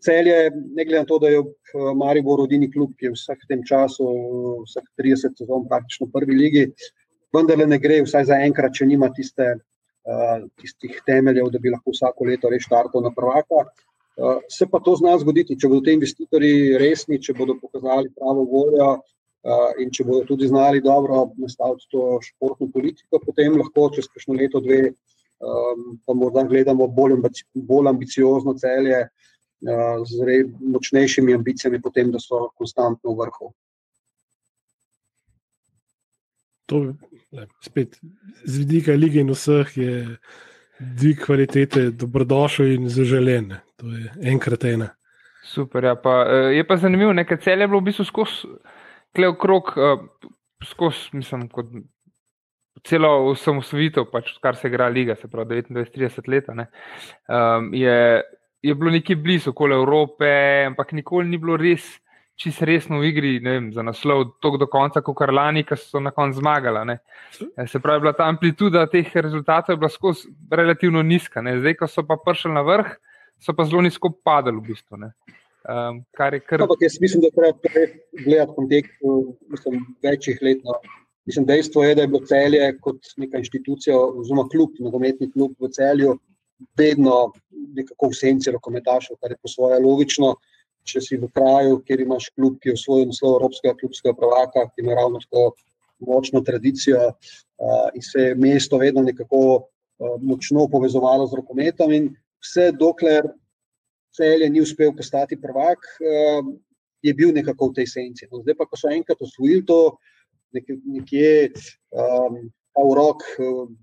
cel 0.00 0.30
je, 0.30 0.50
ne 0.50 0.84
glede 0.86 1.02
na 1.02 1.08
to, 1.08 1.18
da 1.20 1.28
je 1.28 1.42
v 1.42 1.92
Mariboru 1.98 2.46
rodini 2.46 2.70
klub, 2.72 2.94
ki 2.96 3.10
je 3.10 3.16
vseh 3.16 3.40
tem 3.50 3.64
času, 3.66 4.06
vseh 4.64 4.86
30 4.96 5.42
sezon 5.42 5.66
praktično 5.68 6.08
v 6.08 6.14
prvi 6.14 6.38
ligi, 6.38 6.64
vendar 7.34 7.60
ne 7.60 7.78
gre, 7.82 8.00
vsaj 8.06 8.30
za 8.30 8.38
enkrat, 8.46 8.72
če 8.78 8.86
nima 8.88 9.10
tiste, 9.12 9.58
uh, 9.58 10.38
tistih 10.62 11.02
temeljev, 11.04 11.50
da 11.52 11.60
bi 11.60 11.74
lahko 11.74 11.92
vsako 11.92 12.30
leto 12.30 12.48
res 12.48 12.64
štartal 12.64 13.04
na 13.04 13.12
prvaka. 13.12 13.66
Se 14.50 14.66
pa 14.66 14.80
to 14.82 14.96
zna 14.98 15.12
zgoditi, 15.22 15.54
če 15.54 15.68
bodo 15.70 15.84
ti 15.86 15.92
investitorji 15.94 16.78
resni, 16.80 17.20
če 17.22 17.36
bodo 17.38 17.54
pokazali 17.60 18.10
pravo 18.16 18.46
voljo, 18.50 18.96
in 19.82 19.90
če 19.94 20.04
bodo 20.04 20.24
tudi 20.32 20.48
znali 20.48 20.82
dobro 20.84 21.28
nastaviti 21.40 21.88
to 21.92 22.18
športno 22.24 22.68
politiko, 22.72 23.20
potem 23.24 23.56
lahko 23.58 23.88
čez 23.94 24.08
kakšno 24.12 24.36
leto, 24.38 24.60
dve, 24.60 24.92
um, 25.40 25.96
pa 26.06 26.14
morda 26.14 26.44
gledamo 26.48 26.88
bolj, 26.88 27.16
ambici 27.18 27.46
bolj 27.54 27.88
ambiciozno 27.94 28.54
celje, 28.58 29.06
z 30.06 30.44
močnejšimi 30.60 31.34
ambicijami, 31.34 31.80
potem, 31.82 32.12
da 32.12 32.20
so 32.22 32.48
konstantno 32.54 33.10
v 33.10 33.24
vrhu. 33.24 33.48
To, 36.68 36.78
le, 37.32 37.46
spet, 37.64 37.96
z 38.44 38.58
vidika 38.58 38.92
lige 38.92 39.20
in 39.20 39.32
vseh 39.32 39.76
je 39.76 39.92
dvig 40.78 41.18
kvalitete 41.24 41.90
dobrodošel 41.90 42.76
in 42.76 42.88
zaželen. 42.88 43.56
To 43.80 43.86
je 43.90 44.12
enkrat 44.30 44.64
ena. 44.64 44.92
Super. 45.42 45.84
Ja, 45.84 45.96
pa, 45.96 46.22
je 46.52 46.66
pa 46.66 46.76
zanimivo, 46.76 47.12
nekaj 47.12 47.40
celje 47.40 47.64
je 47.64 47.68
bilo 47.68 47.80
v 47.80 47.88
bistvu 47.88 48.04
skozi 48.04 48.52
klev 49.16 49.36
krok, 49.40 49.72
skozi, 50.64 51.16
mislim, 51.16 51.46
kot 51.52 51.70
celo 52.86 53.10
osamosvojitev, 53.32 54.08
pač, 54.12 54.32
kar 54.42 54.56
se 54.56 54.68
igra 54.70 54.88
liga, 54.92 55.16
se 55.18 55.28
pravi 55.30 55.62
29-30 55.62 56.28
let. 56.30 56.50
Um, 56.50 57.72
je, 57.74 57.96
je 58.62 58.74
bilo 58.74 58.92
nekje 58.94 59.16
blizu, 59.16 59.50
okoli 59.50 59.74
Evrope, 59.74 60.28
ampak 60.66 60.92
nikoli 60.92 61.28
ni 61.28 61.40
bilo 61.40 61.56
res. 61.56 61.96
Čisto 62.38 62.68
resno 62.68 63.00
v 63.02 63.08
igri 63.08 63.32
vem, 63.42 63.72
za 63.74 63.82
naslov, 63.82 64.36
tako 64.38 64.60
do 64.62 64.66
konca, 64.70 65.00
kot 65.02 65.16
kar 65.18 65.32
lani, 65.34 65.64
ki 65.66 65.74
so 65.74 65.98
na 65.98 66.12
koncu 66.14 66.38
zmagali. 66.38 66.94
E, 66.94 67.64
se 67.66 67.80
pravi, 67.82 68.04
bila 68.04 68.12
ta 68.14 68.28
amplituda 68.30 68.84
teh 68.86 69.10
rezultatov 69.16 69.74
je 69.74 69.80
bila 69.82 69.90
skozi 69.90 70.30
relativno 70.46 71.02
nizka. 71.02 71.42
Ne. 71.42 71.56
Zdaj, 71.58 71.74
ko 71.80 71.88
so 71.90 72.04
pa 72.06 72.14
prišli 72.22 72.54
na 72.54 72.62
vrh, 72.62 72.92
so 73.42 73.56
pa 73.58 73.66
zelo 73.66 73.82
nizko 73.82 74.12
padali 74.22 74.62
v 74.62 74.70
bistvu. 74.70 75.00
Um, 75.66 76.04
kar 76.16 76.38
kar... 76.46 76.62
no, 76.62 76.76
jaz 76.80 77.00
mislim, 77.00 77.22
da 77.22 77.30
treba 77.34 77.58
gledati 78.24 78.52
kontekst 78.56 78.92
večjih 80.02 80.38
let. 80.42 80.62
No. 80.64 80.78
Mislim, 81.26 81.44
dejstvo 81.44 81.84
je, 81.84 81.94
da 81.94 82.02
je 82.02 82.08
bilo 82.08 82.20
celje 82.26 82.68
kot 82.80 83.10
neka 83.16 83.38
inštitucija, 83.42 83.96
oziroma 83.98 84.46
klub, 84.48 84.78
nogometni 84.80 85.28
klub 85.32 85.52
v 85.60 85.68
celju, 85.74 86.14
vedno 86.78 87.32
nekako 87.76 88.08
v 88.12 88.16
senci 88.16 88.54
rokometašov, 88.54 89.18
kar 89.20 89.34
je 89.34 89.40
po 89.42 89.50
svoje 89.52 89.80
logično. 89.84 90.36
Če 90.88 91.02
si 91.04 91.18
v 91.20 91.28
kraju, 91.34 91.82
kjer 91.84 92.00
imaš 92.00 92.30
klub, 92.32 92.56
ki 92.62 92.70
je 92.70 92.78
osvojil 92.78 93.10
naslov 93.10 93.34
Evropskega 93.36 93.74
klubskega 93.76 94.14
prvaka, 94.16 94.62
ki 94.72 94.86
ima 94.86 94.94
ravno 94.96 95.20
tako 95.26 95.50
močno 96.00 96.40
tradicijo 96.46 97.10
uh, 97.10 97.90
in 97.92 98.02
se 98.02 98.30
je 98.30 98.38
mesto 98.38 98.78
vedno 98.80 99.02
nekako 99.04 99.40
uh, 99.58 100.14
močno 100.22 100.64
povezovalo 100.72 101.26
z 101.26 101.42
rokometom, 101.42 101.92
in 101.92 102.08
vse 102.40 102.70
dokler 102.72 103.28
celje 104.18 104.50
ni 104.50 104.62
uspel 104.64 104.92
postati 104.96 105.38
prvak, 105.40 105.78
uh, 106.02 106.52
je 107.02 107.14
bil 107.14 107.32
nekako 107.34 107.70
v 107.70 107.80
tej 107.80 107.86
senci. 107.94 108.26
No, 108.30 108.42
zdaj 108.42 108.58
pa, 108.58 108.66
ko 108.66 108.78
so 108.78 108.90
enkrat 108.90 109.20
osvojili 109.22 109.64
to 109.66 109.98
nekje 110.52 111.52
um, 111.94 112.48
Aurok 112.78 113.22
um, 113.42 113.74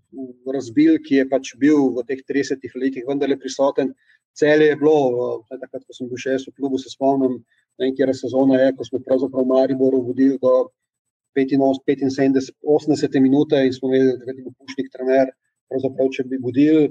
razbil, 0.52 0.98
ki 1.04 1.22
je 1.22 1.26
pač 1.30 1.54
bil 1.60 1.92
v 1.96 2.04
teh 2.08 2.22
30 2.28 2.64
letih 2.80 3.08
vendarle 3.08 3.38
prisoten. 3.40 3.94
Celje 4.36 4.72
je 4.72 4.80
bilo, 4.80 4.96
uh, 5.16 5.60
takrat, 5.60 5.84
ko 5.84 5.96
sem 5.96 6.12
bil 6.12 6.20
še 6.20 6.40
v 6.44 6.56
klubu, 6.56 6.80
se 6.80 6.92
spomnim, 6.92 7.40
nekaj 7.80 8.14
sezone 8.16 8.60
je, 8.60 8.74
ko 8.76 8.88
smo 8.88 9.04
pravzaprav 9.04 9.44
v 9.44 9.52
Mariboru 9.52 10.02
vodili 10.04 10.40
do 10.40 10.72
75, 11.36 12.52
80 12.64 13.20
minute 13.20 13.60
in 13.60 13.74
smo 13.76 13.92
vedeli, 13.92 14.20
da 14.20 14.32
je 14.32 14.44
bil 14.44 14.56
pušnik 14.56 14.92
trener, 14.92 15.32
pravzaprav, 15.72 16.12
če 16.16 16.28
bi 16.32 16.40
vodili, 16.44 16.88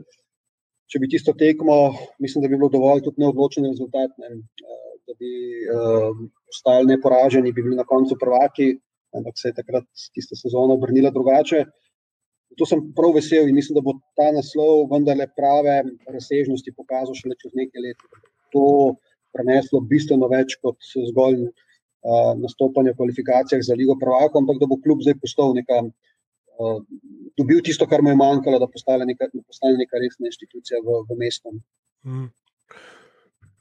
če 0.90 1.01
bi 1.03 1.11
tisto 1.11 1.35
tekmo, 1.38 1.77
mislim, 2.23 2.44
da 2.44 2.51
bi 2.51 2.59
bilo 2.59 2.70
dovolj 2.73 3.05
tudi 3.07 3.23
neodločen 3.23 3.66
rezultat, 3.68 4.12
ne, 4.20 4.35
uh, 4.37 4.90
da 5.09 5.16
bi 5.20 5.31
uh, 5.68 6.20
ostali 6.53 6.92
neporaženi, 6.92 7.53
bi 7.53 7.64
bili 7.64 7.79
na 7.79 7.87
koncu 7.88 8.18
prvaki, 8.20 8.75
ampak 9.14 9.38
se 9.40 9.51
je 9.51 9.59
takrat 9.61 9.87
tista 10.14 10.37
sezona 10.38 10.77
obrnila 10.77 11.12
drugače. 11.14 11.64
To 12.59 12.66
sem 12.68 12.83
prav 12.94 13.16
vesel 13.16 13.49
in 13.49 13.57
mislim, 13.57 13.79
da 13.79 13.83
bo 13.83 13.97
ta 14.18 14.29
naslov 14.35 14.87
vendarle 14.92 15.27
prave 15.35 15.81
razsežnosti 16.07 16.75
pokazal 16.77 17.16
šele 17.18 17.37
čez 17.40 17.55
nekaj 17.59 17.83
let. 17.83 18.05
To 18.55 18.64
preneslo 19.35 19.81
bistveno 19.90 20.29
več 20.31 20.55
kot 20.62 20.79
zgolj 21.11 21.40
uh, 21.49 22.33
nastopanje 22.38 22.94
v 22.94 23.01
kvalifikacijah 23.01 23.64
za 23.66 23.75
Ligo 23.79 23.97
Prvaka, 23.99 24.38
ampak 24.38 24.61
da 24.62 24.70
bo 24.70 24.79
klub 24.85 25.03
zdaj 25.03 25.18
postal 25.23 25.57
neka, 25.59 25.81
uh, 25.88 26.13
dobil 27.38 27.62
tisto, 27.67 27.87
kar 27.90 28.03
mu 28.03 28.12
je 28.12 28.19
manjkalo, 28.19 28.61
da 28.62 28.71
postane 28.71 29.07
neka, 29.09 29.29
postane 29.47 29.79
neka 29.81 30.01
resna 30.03 30.31
inštitucija 30.31 30.81
v, 30.85 31.03
v 31.09 31.19
mestu. 31.19 31.55
Hmm. 32.07 32.29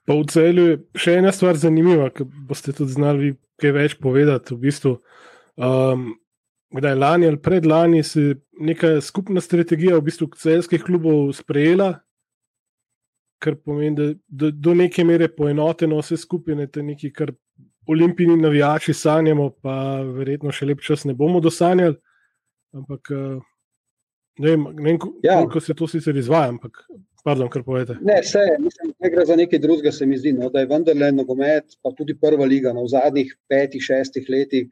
Pa 0.03 0.17
v 0.19 0.27
celju 0.29 0.65
je 0.67 0.79
še 0.99 1.17
ena 1.21 1.32
stvar 1.34 1.58
zanimiva, 1.58 2.10
ki 2.13 2.27
boste 2.49 2.75
tudi 2.75 2.93
znali 2.93 3.36
kaj 3.62 3.71
več 3.73 3.95
povedati. 4.03 4.53
V 4.53 4.65
bistvu, 4.67 4.97
uh, 4.97 5.34
Um, 5.58 6.15
kdaj 6.73 6.95
lani 6.95 7.27
ali 7.27 7.41
predlani 7.41 8.03
se 8.03 8.21
je 8.21 8.36
neka 8.60 9.01
skupna 9.01 9.41
strategija 9.41 9.97
v 9.97 10.01
bistvu 10.01 10.27
celskih 10.38 10.82
klubov 10.84 11.34
sprejela, 11.34 11.99
kar 13.39 13.56
pomeni, 13.56 13.95
da 13.95 14.13
do, 14.27 14.51
do 14.51 14.73
neke 14.73 15.03
mere 15.03 15.27
poenoteno 15.29 15.99
vse 16.01 16.17
skupine, 16.17 16.67
te 16.67 16.82
nekaj, 16.84 17.12
kar 17.13 17.34
olimpijni 17.88 18.38
navijači 18.41 18.93
sanjamo, 18.93 19.51
pa 19.62 20.01
verjetno 20.01 20.51
še 20.51 20.65
lep 20.65 20.82
čas 20.82 21.06
ne 21.06 21.13
bomo 21.13 21.41
dosanjali. 21.43 21.99
Ampak 22.73 23.09
uh, 23.13 23.41
ne 24.41 24.49
vem, 24.49 24.67
ne 24.73 24.83
vem 24.83 24.99
ja. 25.23 25.39
kako 25.43 25.62
se 25.62 25.75
to 25.77 25.88
sicer 25.88 26.17
izvaja, 26.17 26.49
ampak 26.55 26.86
pardon, 27.23 27.49
kar 27.49 27.63
povete. 27.63 27.95
Ne, 28.01 28.19
vse, 28.25 28.41
mislim, 28.59 28.93
ne 28.99 29.12
gre 29.13 29.25
za 29.25 29.38
nekaj 29.39 29.62
drugega, 29.63 29.91
se 29.95 30.05
mi 30.09 30.17
zdi, 30.19 30.33
no, 30.36 30.49
da 30.51 30.63
je 30.63 30.69
vendarle 30.71 31.12
nogomet, 31.15 31.77
pa 31.81 31.93
tudi 31.97 32.17
prva 32.19 32.47
liga 32.49 32.73
no, 32.75 32.83
v 32.83 32.91
zadnjih 32.95 33.31
petih, 33.49 33.83
šestih 33.83 34.27
letih. 34.29 34.67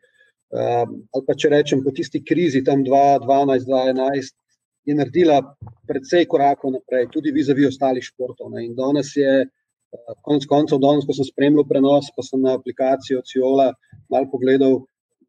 Um, 0.51 0.97
ali 1.15 1.23
pa 1.27 1.35
če 1.39 1.53
rečem, 1.53 1.83
po 1.85 1.93
tisti 1.95 2.19
krizi, 2.27 2.59
tam 2.67 2.83
2012-2011, 2.83 4.33
je 4.89 4.95
naredila 4.97 5.37
precej 5.87 6.25
korakov 6.27 6.73
naprej, 6.75 7.07
tudi 7.13 7.31
vizavi 7.31 7.69
ostalih 7.69 8.03
športov. 8.03 8.49
Ne. 8.51 8.65
In 8.67 8.75
danes 8.75 9.13
je, 9.15 9.45
uh, 9.45 10.15
konec 10.27 10.47
koncev, 10.51 10.81
danes, 10.83 11.07
ko 11.07 11.15
sem 11.15 11.29
spremljal 11.29 11.69
prenos, 11.69 12.11
pa 12.17 12.25
sem 12.27 12.43
na 12.43 12.57
aplikacijo 12.59 13.23
Ciola 13.29 13.69
mal 14.11 14.27
pogledal, 14.33 14.81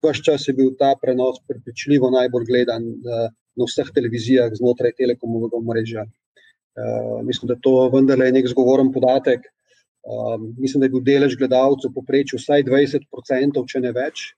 vse 0.02 0.24
čas 0.26 0.48
je 0.48 0.54
bil 0.58 0.72
ta 0.78 0.92
prenos 1.02 1.40
prepričljivo 1.48 2.10
najbolj 2.10 2.44
gledan 2.50 2.84
uh, 2.90 3.30
na 3.56 3.68
vseh 3.68 3.88
televizijah 3.94 4.52
znotraj 4.58 4.96
telekomovega 4.98 5.60
mreža. 5.68 6.04
Uh, 6.04 7.18
mislim, 7.26 7.48
da 7.52 7.56
to 7.62 7.88
vendarle 7.94 8.26
je 8.26 8.36
nek 8.38 8.48
zgovoren 8.48 8.92
podatek. 8.92 9.44
Um, 10.02 10.54
mislim, 10.58 10.80
da 10.80 10.88
je 10.88 10.94
bil 10.96 11.04
delež 11.06 11.36
gledalcev 11.38 11.92
poprečju 11.94 12.40
vsaj 12.40 12.64
20%, 12.66 13.66
če 13.70 13.82
ne 13.84 13.92
več 13.94 14.32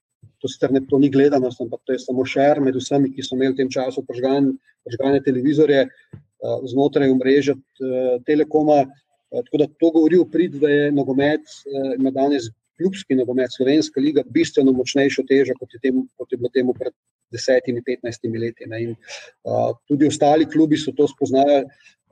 to 0.45 0.49
sicer 0.49 0.73
ne 0.73 0.83
to 0.85 0.99
ni 1.01 1.09
gledanost, 1.09 1.61
ampak 1.61 1.81
to 1.85 1.95
je 1.95 2.03
samo 2.03 2.25
šer 2.29 2.61
med 2.61 2.77
vsemi, 2.77 3.09
ki 3.15 3.25
so 3.25 3.37
imeli 3.37 3.55
v 3.55 3.63
tem 3.63 3.71
času 3.73 4.05
požgane 4.05 5.21
televizorje 5.25 5.87
uh, 5.89 6.59
znotraj 6.69 7.13
omrežja 7.13 7.57
uh, 7.57 8.21
Telekoma. 8.29 8.85
Tako 9.35 9.59
da 9.59 9.67
to 9.81 9.89
govori 9.91 10.21
v 10.21 10.29
prid, 10.31 10.53
da 10.63 10.69
je 10.71 10.91
nogomet, 10.95 11.43
ima 11.99 12.13
danes 12.15 12.45
klubski 12.81 13.15
nogomet, 13.15 13.53
slovenska 13.55 14.01
liga, 14.01 14.23
bistveno 14.27 14.73
močnejšo 14.73 15.25
težo, 15.29 15.57
kot 15.59 15.75
je, 15.75 15.81
temu, 15.83 16.07
kot 16.19 16.33
je 16.33 16.39
bilo 16.41 16.51
temu 16.55 16.75
pred 16.75 16.93
desetimi, 17.33 17.83
petnajstimi 17.87 18.39
leti. 18.39 18.67
In, 18.67 18.95
uh, 19.47 19.73
tudi 19.89 20.09
ostali 20.11 20.49
klubi 20.51 20.79
so 20.79 20.95
to 20.97 21.09
spoznali. 21.11 21.65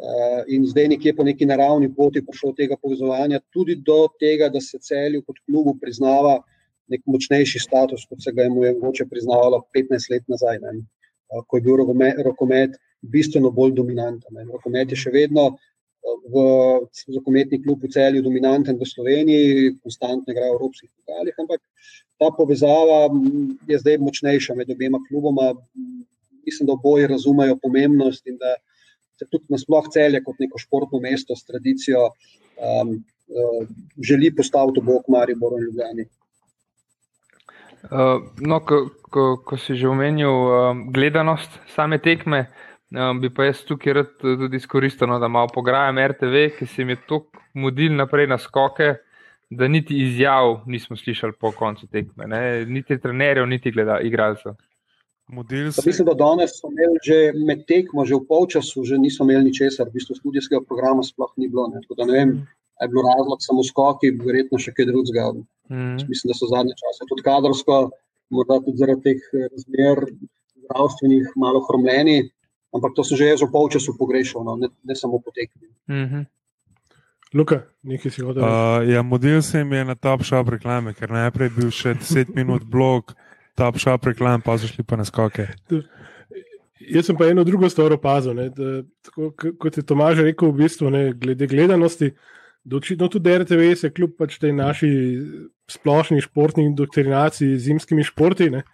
Uh, 0.03 0.41
in 0.51 0.65
zdaj, 0.67 0.89
nekje 0.97 1.13
po 1.15 1.23
neki 1.23 1.47
naravni 1.47 1.91
poti, 1.95 2.25
prišlo 2.27 2.55
tega 2.59 2.79
povezovanja, 2.81 3.43
tudi 3.55 3.77
do 3.77 4.07
tega, 4.19 4.49
da 4.51 4.61
se 4.61 4.81
celju 4.83 5.23
kot 5.23 5.39
klubu 5.47 5.77
priznava 5.81 6.41
uh, 6.41 6.49
nek 6.93 7.05
močnejši 7.09 7.63
status, 7.63 8.07
kot 8.09 8.23
se 8.25 8.33
ga 8.37 8.47
je 8.47 8.53
mogoče 8.55 9.07
priznavalo 9.11 9.63
15 9.77 10.11
let 10.13 10.25
nazaj, 10.29 10.59
ne, 10.63 10.73
ko 11.47 11.59
je 11.59 11.65
bil 11.65 11.85
rokomet 12.27 12.77
bistveno 13.15 13.51
bolj 13.51 13.75
dominanten. 13.79 14.43
Rokomet 14.53 14.93
je 14.93 14.99
še 15.05 15.13
vedno 15.15 15.53
v 16.03 16.35
rokometni 17.17 17.63
klub 17.63 17.83
v 17.83 17.91
celju 17.91 18.23
dominanten 18.23 18.79
v 18.79 18.87
Sloveniji, 18.87 19.75
konstantno 19.83 20.35
igra 20.35 20.51
v 20.51 20.57
evropskih 20.57 20.91
pokalih, 20.91 21.35
ampak 21.39 21.61
ta 22.19 22.31
povezava 22.35 23.07
je 23.69 23.79
zdaj 23.79 23.99
močnejša 24.03 24.55
med 24.59 24.71
obema 24.71 24.99
kluboma. 25.09 25.53
Mislim, 26.43 26.67
da 26.67 26.75
oboje 26.75 27.07
razumejo 27.07 27.55
pomembnost 27.63 28.27
in 28.27 28.35
da 28.39 28.57
se 29.19 29.29
tudi 29.31 29.47
nasploh 29.55 29.87
celje 29.95 30.23
kot 30.25 30.41
neko 30.43 30.59
športno 30.59 30.99
mesto 30.99 31.37
s 31.39 31.47
tradicijo 31.47 32.09
um, 32.11 32.97
uh, 32.99 33.69
želi 34.03 34.33
postaviti 34.35 34.83
v 34.83 34.89
bok 34.91 35.07
Mariboru 35.09 35.61
in 35.61 35.69
Ljubljani. 35.69 36.07
Uh, 37.83 38.27
no, 38.41 38.59
ko, 38.67 38.89
ko, 39.11 39.37
ko 39.47 39.59
si 39.59 39.75
že 39.79 39.87
omenil 39.91 40.31
um, 40.31 40.83
gledanost 40.95 41.59
same 41.75 41.99
tekme, 41.99 42.47
um, 42.95 43.21
bi 43.21 43.31
pa 43.35 43.49
jaz 43.49 43.63
tukaj 43.69 43.97
rad 43.99 44.11
tudi 44.21 44.57
izkoristil, 44.57 45.09
no, 45.09 45.19
da 45.19 45.29
malo 45.29 45.51
pograjem 45.55 45.99
RTV, 46.13 46.49
ki 46.59 46.67
se 46.67 46.85
mi 46.85 46.97
je 46.97 47.01
tako 47.09 47.43
mudil 47.55 47.97
naprej 47.97 48.29
na 48.31 48.39
skoke, 48.39 48.95
da 49.51 49.69
niti 49.69 49.99
izjav 50.01 50.63
nismo 50.67 50.97
slišali 50.97 51.37
po 51.41 51.53
koncu 51.53 51.87
tekme, 51.87 52.27
ne? 52.27 52.43
niti 52.67 52.99
trenerjev, 52.99 53.47
niti 53.47 53.73
igralcev. 54.03 54.55
Si... 55.33 55.87
Mislim, 55.87 56.07
da 56.07 56.15
danes 56.15 56.51
smo 56.61 56.71
imeli 56.73 56.99
že 57.05 57.19
med 57.47 57.67
tekmo, 57.69 58.05
že 58.05 58.17
v 58.17 58.27
polčasu, 58.29 58.85
že 58.85 58.99
nismo 58.99 59.25
imeli 59.25 59.49
ničesar, 59.49 59.89
v 59.89 59.97
bistvu 59.97 60.17
študijskega 60.19 60.65
programa 60.69 61.05
sploh 61.05 61.33
ni 61.37 61.49
bilo. 61.49 61.69
Ne? 61.73 61.81
Tako 61.85 62.01
da 62.01 62.09
ne 62.09 62.13
vem, 62.13 62.29
mm 62.29 62.49
je 62.83 62.89
bil 62.89 63.03
razlog 63.11 63.39
samo 63.41 63.63
skoki, 63.67 64.11
verjetno 64.27 64.59
še 64.59 64.75
kaj 64.77 64.89
drugega. 64.91 65.31
Mm. 65.71 65.99
Mislim, 66.11 66.31
da 66.31 66.37
so 66.37 66.49
zadnje 66.51 66.75
čase 66.81 67.09
tudi 67.11 67.25
kadrovsko, 67.27 67.79
morda 68.35 68.59
tudi 68.65 68.81
zaradi 68.83 69.05
teh 69.07 69.27
eh, 69.39 69.49
razmer 69.53 70.07
zdravstvenih, 70.63 71.35
malo 71.45 71.63
hromljeni, 71.69 72.19
ampak 72.75 72.97
to 72.97 73.05
sem 73.05 73.17
že 73.21 73.33
jaz 73.33 73.43
v 73.45 73.53
polčasu 73.53 73.95
pogrešal, 73.97 74.45
no, 74.45 74.57
ne, 74.57 74.69
ne 74.85 74.95
samo 74.97 75.21
potekli. 75.21 75.69
Mm 75.89 76.07
-hmm. 76.09 76.25
Luka, 77.33 77.63
nekaj 77.83 78.11
si 78.13 78.21
hotel. 78.21 78.45
Uh, 78.45 78.85
ja, 78.89 79.03
model 79.03 79.43
se 79.43 79.65
mi 79.65 79.77
je 79.77 79.85
na 79.85 79.95
Top 79.95 80.25
Shop 80.25 80.49
reklame, 80.49 80.93
ker 80.95 81.11
najprej 81.11 81.49
je 81.49 81.55
bil 81.57 81.71
še 81.71 81.95
10 81.95 82.33
minut 82.39 82.65
blog, 82.65 83.15
Top 83.57 83.79
Shop 83.81 84.05
reklam, 84.05 84.43
pa 84.45 84.59
so 84.59 84.69
šli 84.69 84.85
pa 84.85 84.97
na 84.97 85.05
skoke. 85.05 85.49
Jaz 86.83 87.07
sem 87.07 87.17
pa 87.17 87.31
eno 87.31 87.45
drugo 87.45 87.71
stvar 87.71 87.93
opazil. 87.93 88.35
Ne, 88.35 88.51
da, 88.51 88.83
tako, 89.07 89.31
kot 89.59 89.77
je 89.77 89.85
Tomaž 89.87 90.21
rekel, 90.21 90.53
v 90.53 90.61
bistvu, 90.61 90.91
ne, 90.91 91.13
glede 91.17 91.47
gledanosti, 91.47 92.13
da 92.65 92.77
očitno 92.77 93.09
tudi 93.09 93.39
RTV 93.39 93.73
se 93.81 93.91
kljub 93.91 94.17
pač 94.19 94.37
tej 94.39 94.53
naši 94.53 94.91
splošni 95.71 96.21
športni 96.21 96.67
indoktrinaciji 96.69 97.57
z 97.57 97.65
zimskimi 97.65 98.05
športi. 98.05 98.51
Ne, 98.53 98.65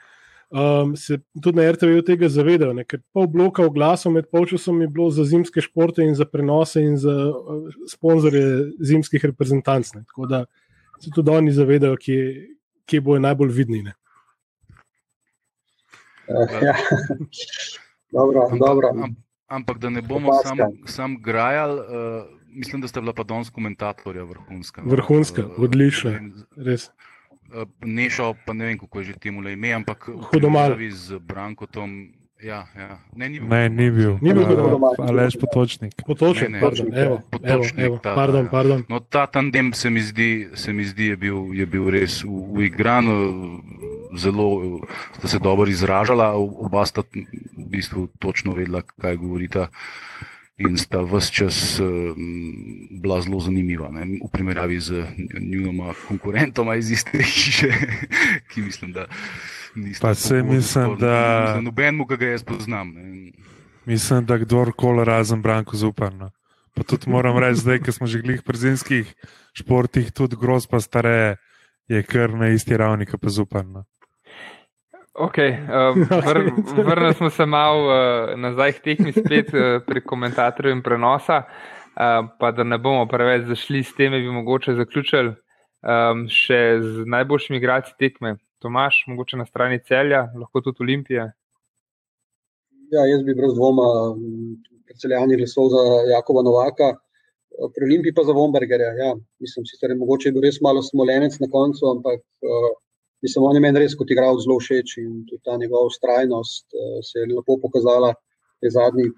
um, 0.50 0.96
se 0.96 1.18
tudi 1.42 1.56
na 1.56 1.72
RTV 1.72 1.98
od 1.98 2.06
tega 2.06 2.28
zavedajo, 2.28 2.72
ne, 2.72 2.84
ker 2.88 3.00
pol 3.12 3.26
bloka 3.26 3.62
v 3.66 3.74
glasu 3.74 4.10
med 4.10 4.28
polčasom 4.32 4.80
je 4.82 4.88
bilo 4.88 5.10
za 5.10 5.24
zimske 5.24 5.60
športe 5.60 6.04
in 6.04 6.14
za 6.14 6.24
prenose 6.24 6.82
in 6.82 6.96
za 6.96 7.14
uh, 7.28 7.68
sponzorje 7.90 8.72
zimskih 8.80 9.24
reprezentanc. 9.24 9.92
Ne, 9.94 10.04
tako 10.08 10.26
da 10.26 10.44
se 11.00 11.10
tudi 11.14 11.30
oni 11.30 11.52
zavedajo, 11.52 11.96
kje, 12.00 12.48
kje 12.86 13.00
bojo 13.00 13.20
najbolj 13.20 13.52
vidni. 13.60 13.82
Ne. 13.82 13.94
Uh, 16.28 16.62
ja. 16.62 16.76
dobro, 18.16 18.48
ampak, 18.48 18.58
dobro. 18.58 18.88
Am, 18.88 19.16
ampak 19.46 19.78
da 19.78 19.90
ne 19.90 20.02
bomo 20.02 20.32
sam, 20.44 20.58
sam 20.86 21.16
grajali, 21.22 21.80
uh, 21.80 22.24
mislim, 22.48 22.80
da 22.80 22.88
ste 22.88 23.00
bila 23.00 23.12
pa 23.12 23.22
danes 23.22 23.50
komentatorja 23.50 24.24
vrhunska. 24.24 24.82
Vrhunska, 24.84 25.42
Eh, 25.42 25.60
odlična, 25.62 26.20
res. 26.56 26.90
Eh, 27.54 27.64
Nešo, 27.84 28.34
pa 28.46 28.52
ne 28.52 28.64
vem, 28.64 28.78
kako 28.78 28.98
je 29.00 29.04
že 29.04 29.12
temu 29.18 29.40
le 29.40 29.52
ime, 29.52 29.72
ampak 29.72 30.08
Hudomal. 30.30 30.76
z 30.90 31.18
Brankotom. 31.18 32.12
Ja, 32.38 32.66
ja. 32.78 33.02
Ne, 33.16 33.28
ni 33.28 33.40
bil. 33.40 33.48
Ne, 33.50 33.68
ni 33.68 33.90
bil. 33.90 34.12
Ni 34.22 34.30
bil 34.30 34.46
Hudomal. 34.46 34.94
Uh, 34.94 35.08
Aleš 35.10 35.34
Potočnik. 35.42 35.94
Potoček, 36.06 36.46
Ne, 36.48 36.58
ne, 36.58 36.60
pardon, 36.62 36.86
evo, 36.94 37.02
evo, 37.02 37.22
Potočnik, 37.30 37.86
evo, 37.86 37.98
ta, 37.98 38.14
pardon, 38.14 38.46
pardon. 38.46 38.84
No, 38.88 39.00
ta 39.00 39.26
tandem 39.26 39.72
se 39.74 39.90
mi 39.90 40.00
zdi, 40.00 40.48
se 40.54 40.72
mi 40.72 40.84
zdi 40.86 41.06
je, 41.06 41.16
bil, 41.16 41.50
je 41.50 41.66
bil 41.66 41.90
res 41.90 42.22
uigran, 42.24 43.10
eh, 43.10 44.18
zelo 44.22 44.46
eh, 44.62 44.86
sta 45.18 45.28
se 45.28 45.38
dobro 45.42 45.66
izražala, 45.66 46.30
oba 46.38 46.86
sta 46.86 47.02
v 47.02 47.26
bistvu 47.66 48.06
točno 48.22 48.54
vedela, 48.54 48.82
kaj 48.86 49.16
govorita. 49.18 49.68
In 50.58 50.74
sta 50.74 50.98
vse 51.02 51.32
čas 51.32 51.78
um, 51.78 52.18
bila 52.90 53.20
zelo 53.22 53.38
zanimiva, 53.40 53.88
ne? 53.88 54.18
v 54.18 54.26
primerjavi 54.32 54.80
z 54.80 55.04
njunoma 55.40 55.94
konkurentoma 56.08 56.74
iz 56.74 56.90
iste 56.90 57.22
hiše, 57.32 57.70
ki 58.50 58.62
mislim, 58.62 58.92
da 58.92 59.06
nista. 59.76 60.02
Pa 60.02 60.14
tako 60.14 60.46
mislim, 60.50 60.96
da- 60.98 61.44
Mislim, 61.46 61.64
nobenemu, 61.64 62.06
ki 62.06 62.16
ga 62.16 62.26
jaz 62.26 62.42
poznam. 62.42 62.90
Ne? 62.90 63.30
Mislim, 63.86 64.26
da 64.26 64.38
kdorkoli 64.38 65.04
razen 65.04 65.42
Branko 65.42 65.76
Zupan. 65.76 66.18
No. 66.18 66.30
Pa 66.74 66.82
tudi 66.82 67.10
moram 67.10 67.38
reči, 67.38 67.60
zdaj, 67.60 67.78
ko 67.78 67.92
smo 67.92 68.06
že 68.06 68.22
glih 68.22 68.42
pri 68.42 68.58
zimskih 68.58 69.14
športih, 69.54 70.10
tudi 70.12 70.36
groz 70.36 70.66
pa 70.66 70.80
stare 70.80 71.36
je 71.88 72.02
kar 72.02 72.34
na 72.34 72.48
isti 72.48 72.76
ravni, 72.76 73.06
kot 73.06 73.20
pa 73.20 73.30
Zupan. 73.30 73.82
Okay, 75.18 75.50
um, 75.76 76.02
vr, 76.02 76.38
vrnili 76.86 77.14
smo 77.14 77.30
se 77.30 77.46
malo 77.46 77.84
uh, 77.86 78.38
nazaj 78.38 78.72
k 78.72 78.82
tekmi 78.84 79.12
spet 79.12 79.48
uh, 79.54 79.82
pri 79.86 80.00
komentatorju 80.00 80.72
in 80.72 80.82
prenosa. 80.82 81.42
Uh, 81.98 82.28
pa 82.38 82.52
da 82.54 82.62
ne 82.62 82.78
bomo 82.78 83.06
preveč 83.10 83.48
zašli 83.48 83.82
s 83.82 83.94
teme, 83.96 84.20
bi 84.22 84.30
mogoče 84.30 84.76
zaključili 84.78 85.32
um, 85.82 86.28
še 86.30 86.60
z 86.82 87.06
najboljšimi 87.10 87.58
igralci 87.58 87.96
tekme. 87.98 88.36
Tomaš, 88.62 89.04
mogoče 89.10 89.38
na 89.38 89.46
strani 89.46 89.80
celja, 89.86 90.28
lahko 90.38 90.62
tudi 90.62 90.82
Olimpije. 90.86 91.26
Ja, 92.94 93.04
jaz 93.06 93.22
bi 93.26 93.34
brez 93.34 93.54
dvoma 93.54 93.86
m, 94.14 94.56
predseljanje 94.88 95.36
glasov 95.38 95.68
za 95.74 95.82
Jakoba 96.14 96.42
Novaka, 96.46 96.88
eh, 96.94 97.68
pri 97.74 97.86
Olimpiji 97.90 98.14
pa 98.14 98.24
za 98.26 98.34
Vombergerja. 98.38 98.94
Ja, 98.98 99.12
mislim, 99.42 99.66
sicer 99.66 99.90
je 99.90 99.98
mogoče 99.98 100.32
bil 100.34 100.46
res 100.46 100.62
malo 100.64 100.82
smolenec 100.82 101.38
na 101.42 101.50
koncu, 101.52 101.90
ampak 101.92 102.22
uh, 102.22 102.70
mislim, 103.22 103.44
on 103.44 103.56
je 103.56 103.62
meni 103.64 103.82
res 103.82 103.94
kot 103.98 104.10
igralec 104.10 104.44
zelo 104.44 104.58
všeč 104.62 104.98
in 105.02 105.24
tudi 105.28 105.42
ta 105.44 105.56
njegova 105.56 105.90
ustrajnost 105.90 106.66
uh, 106.74 106.98
se 107.04 107.22
je 107.22 107.30
lepo 107.34 107.58
pokazala 107.62 108.12
v 108.14 108.66
tej 108.66 108.74
zadnji, 108.78 109.08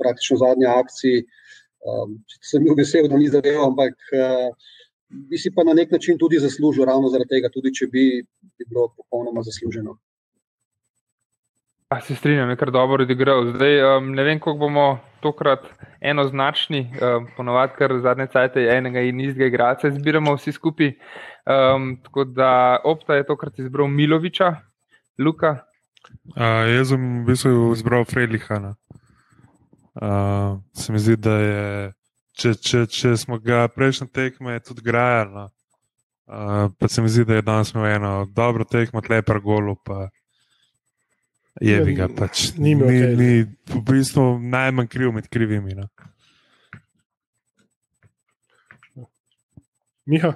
praktično 0.00 0.40
zadnji 0.42 0.68
akciji. 0.70 1.24
Um, 1.80 2.18
sem 2.44 2.64
bil 2.64 2.76
vesel, 2.76 3.08
da 3.08 3.16
ni 3.16 3.30
zadeval, 3.32 3.70
ampak 3.72 3.96
uh, 4.12 4.50
bi 5.30 5.38
si 5.38 5.50
pa 5.54 5.64
na 5.64 5.74
nek 5.74 5.90
način 5.90 6.18
tudi 6.18 6.38
zaslužil, 6.38 6.84
ravno 6.84 7.08
zaradi 7.08 7.36
tega, 7.36 7.50
tudi 7.52 7.72
če 7.74 7.88
bi, 7.92 8.04
bi 8.22 8.68
bilo 8.68 8.90
popolnoma 8.96 9.42
zasluženo. 9.46 9.96
A, 11.90 12.00
se 12.00 12.14
strinjam, 12.14 12.50
je 12.50 12.56
kar 12.56 12.70
dobro 12.70 13.02
odigral. 13.02 13.48
Zdaj, 13.54 13.96
um, 13.96 14.12
ne 14.14 14.22
vem, 14.22 14.38
koliko 14.38 14.58
bomo 14.58 14.98
tokrat 15.20 15.64
enoznačni, 16.00 16.84
um, 16.86 17.24
ponovadi, 17.36 17.72
ker 17.78 17.96
zadnje 17.98 18.28
cajte 18.30 18.62
enega 18.70 19.02
in 19.02 19.18
istega 19.20 19.48
igralca 19.50 19.90
izbiramo 19.90 20.36
vsi 20.36 20.52
skupaj. 20.54 20.92
Um, 21.50 21.96
tako 22.04 22.24
da 22.24 22.50
Opta 22.84 23.16
je 23.18 23.26
tokrat 23.26 23.58
izbral 23.58 23.90
Miloviča, 23.90 24.52
Luka. 25.18 25.56
Uh, 26.36 26.70
jaz 26.70 26.92
sem 26.94 27.08
v 27.24 27.24
bistvu 27.26 27.72
izbral 27.74 28.06
Fredlihana. 28.06 28.76
Uh, 29.98 30.62
se 30.78 30.92
mi 30.94 31.02
zdi, 31.02 31.18
da 31.18 31.36
je, 31.42 31.66
če, 32.38 32.54
če, 32.54 32.84
če 32.86 33.16
smo 33.18 33.40
ga 33.42 33.64
prejšnje 33.74 34.06
tekme 34.14 34.60
tudi 34.62 34.86
grajali, 34.86 35.34
no, 35.34 35.48
uh, 36.30 36.70
pa 36.70 36.88
se 36.88 37.02
mi 37.02 37.10
zdi, 37.10 37.26
da 37.26 37.42
je 37.42 37.48
danes 37.50 37.74
imel 37.74 37.90
eno 37.96 38.14
dobro 38.30 38.62
tekmo, 38.62 39.02
lepar 39.10 39.42
golo, 39.42 39.74
pa 39.74 40.06
je 41.60 41.80
bi 41.84 41.94
ga 41.94 42.08
pač. 42.08 42.50
Ni 42.58 42.74
ni, 42.74 42.82
okej. 42.84 43.16
ni 43.16 43.30
v 43.74 43.82
bistvu 43.84 44.38
najmanj 44.40 44.88
kriv 44.88 45.12
med 45.12 45.28
krivimi. 45.28 45.74
No. 45.74 45.88
Miha, 50.06 50.34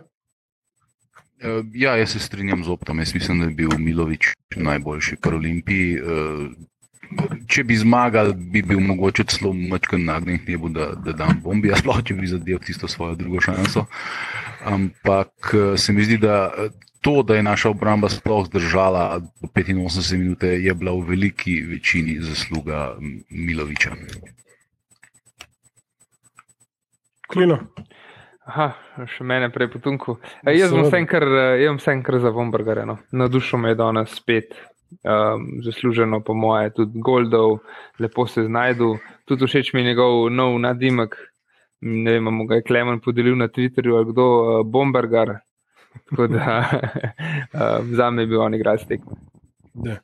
Eh, 1.44 1.62
Ja, 1.74 1.96
jaz 1.96 2.12
se 2.12 2.18
strinjam 2.18 2.64
z 2.64 2.68
optom. 2.70 2.98
Jaz 2.98 3.14
mislim, 3.14 3.38
da 3.40 3.44
je 3.44 3.50
bil 3.50 3.68
Milovič 3.78 4.32
najboljši 4.56 5.16
pri 5.16 5.34
Olimpiji. 5.36 5.98
Eh, 5.98 6.48
Če 7.46 7.62
bi 7.64 7.76
zmagali, 7.76 8.32
bi 8.34 8.62
bil 8.62 8.80
mogoče 8.80 9.24
celo 9.28 9.52
mačken 9.52 10.04
nagnjen 10.04 10.38
k 10.40 10.48
nebu, 10.48 10.68
da, 10.72 10.86
da 10.96 11.12
dam 11.12 11.36
bombi, 11.44 11.70
a 11.70 11.76
sploh 11.78 12.00
če 12.02 12.14
bi 12.16 12.26
zadev 12.26 12.58
tisto 12.64 12.88
svojo 12.88 13.14
drugo 13.14 13.42
šanso. 13.44 13.84
Ampak 14.64 15.52
eh, 15.54 15.76
se 15.78 15.92
mi 15.92 16.02
zdi, 16.04 16.18
da 16.18 16.48
to, 17.04 17.20
da 17.22 17.36
je 17.36 17.44
naša 17.44 17.70
obramba 17.70 18.08
sploh 18.08 18.46
zdržala 18.48 19.20
do 19.20 19.48
85 19.52 20.16
minut, 20.16 20.42
je 20.42 20.74
bila 20.74 20.96
v 20.96 21.04
veliki 21.12 21.60
večini 21.60 22.16
zasluga 22.24 22.96
Miloviča. 23.30 23.92
klino. 27.34 27.58
Aha, 28.44 28.68
še 29.08 29.24
mene 29.24 29.48
prej 29.52 29.70
potunku. 29.72 30.18
E, 30.44 30.52
jaz 30.52 30.70
bom 30.70 30.84
Seveda. 30.84 30.90
vsem 30.92 31.08
kar, 31.08 31.24
eh, 31.24 31.62
jaz 31.64 31.72
bom 31.72 31.80
vsem 31.80 32.02
kar 32.04 32.18
za 32.20 32.32
Vombergare. 32.34 32.84
No. 32.86 32.98
Nadušil 33.12 33.58
me 33.58 33.72
je 33.72 33.80
danes 33.80 34.14
spet. 34.14 34.54
Um, 35.02 35.48
zasluženo, 35.64 36.20
po 36.22 36.36
moje, 36.38 36.70
tudi 36.76 37.00
Goldov, 37.02 37.64
lepo 37.98 38.28
se 38.30 38.44
znajdu. 38.46 38.92
Tudi 39.26 39.48
všeč 39.48 39.72
mi 39.74 39.80
je 39.80 39.88
njegov 39.90 40.28
nov 40.30 40.54
nadimek. 40.62 41.16
Ne 41.82 42.12
vem, 42.14 42.28
mu 42.30 42.46
ga 42.46 42.60
je 42.60 42.66
Klemen 42.68 43.00
podelil 43.02 43.34
na 43.34 43.48
Twitterju 43.48 43.96
ali 43.96 44.12
kdo, 44.12 44.26
uh, 44.28 44.60
Bombergar. 44.62 45.40
Tako 46.10 46.26
da 46.26 46.46
um, 47.80 47.94
za 47.94 48.10
me 48.10 48.22
je 48.22 48.26
bil 48.26 48.40
on 48.40 48.54
igralec 48.54 48.86
tekme. 48.88 49.16
Ja. 49.84 49.98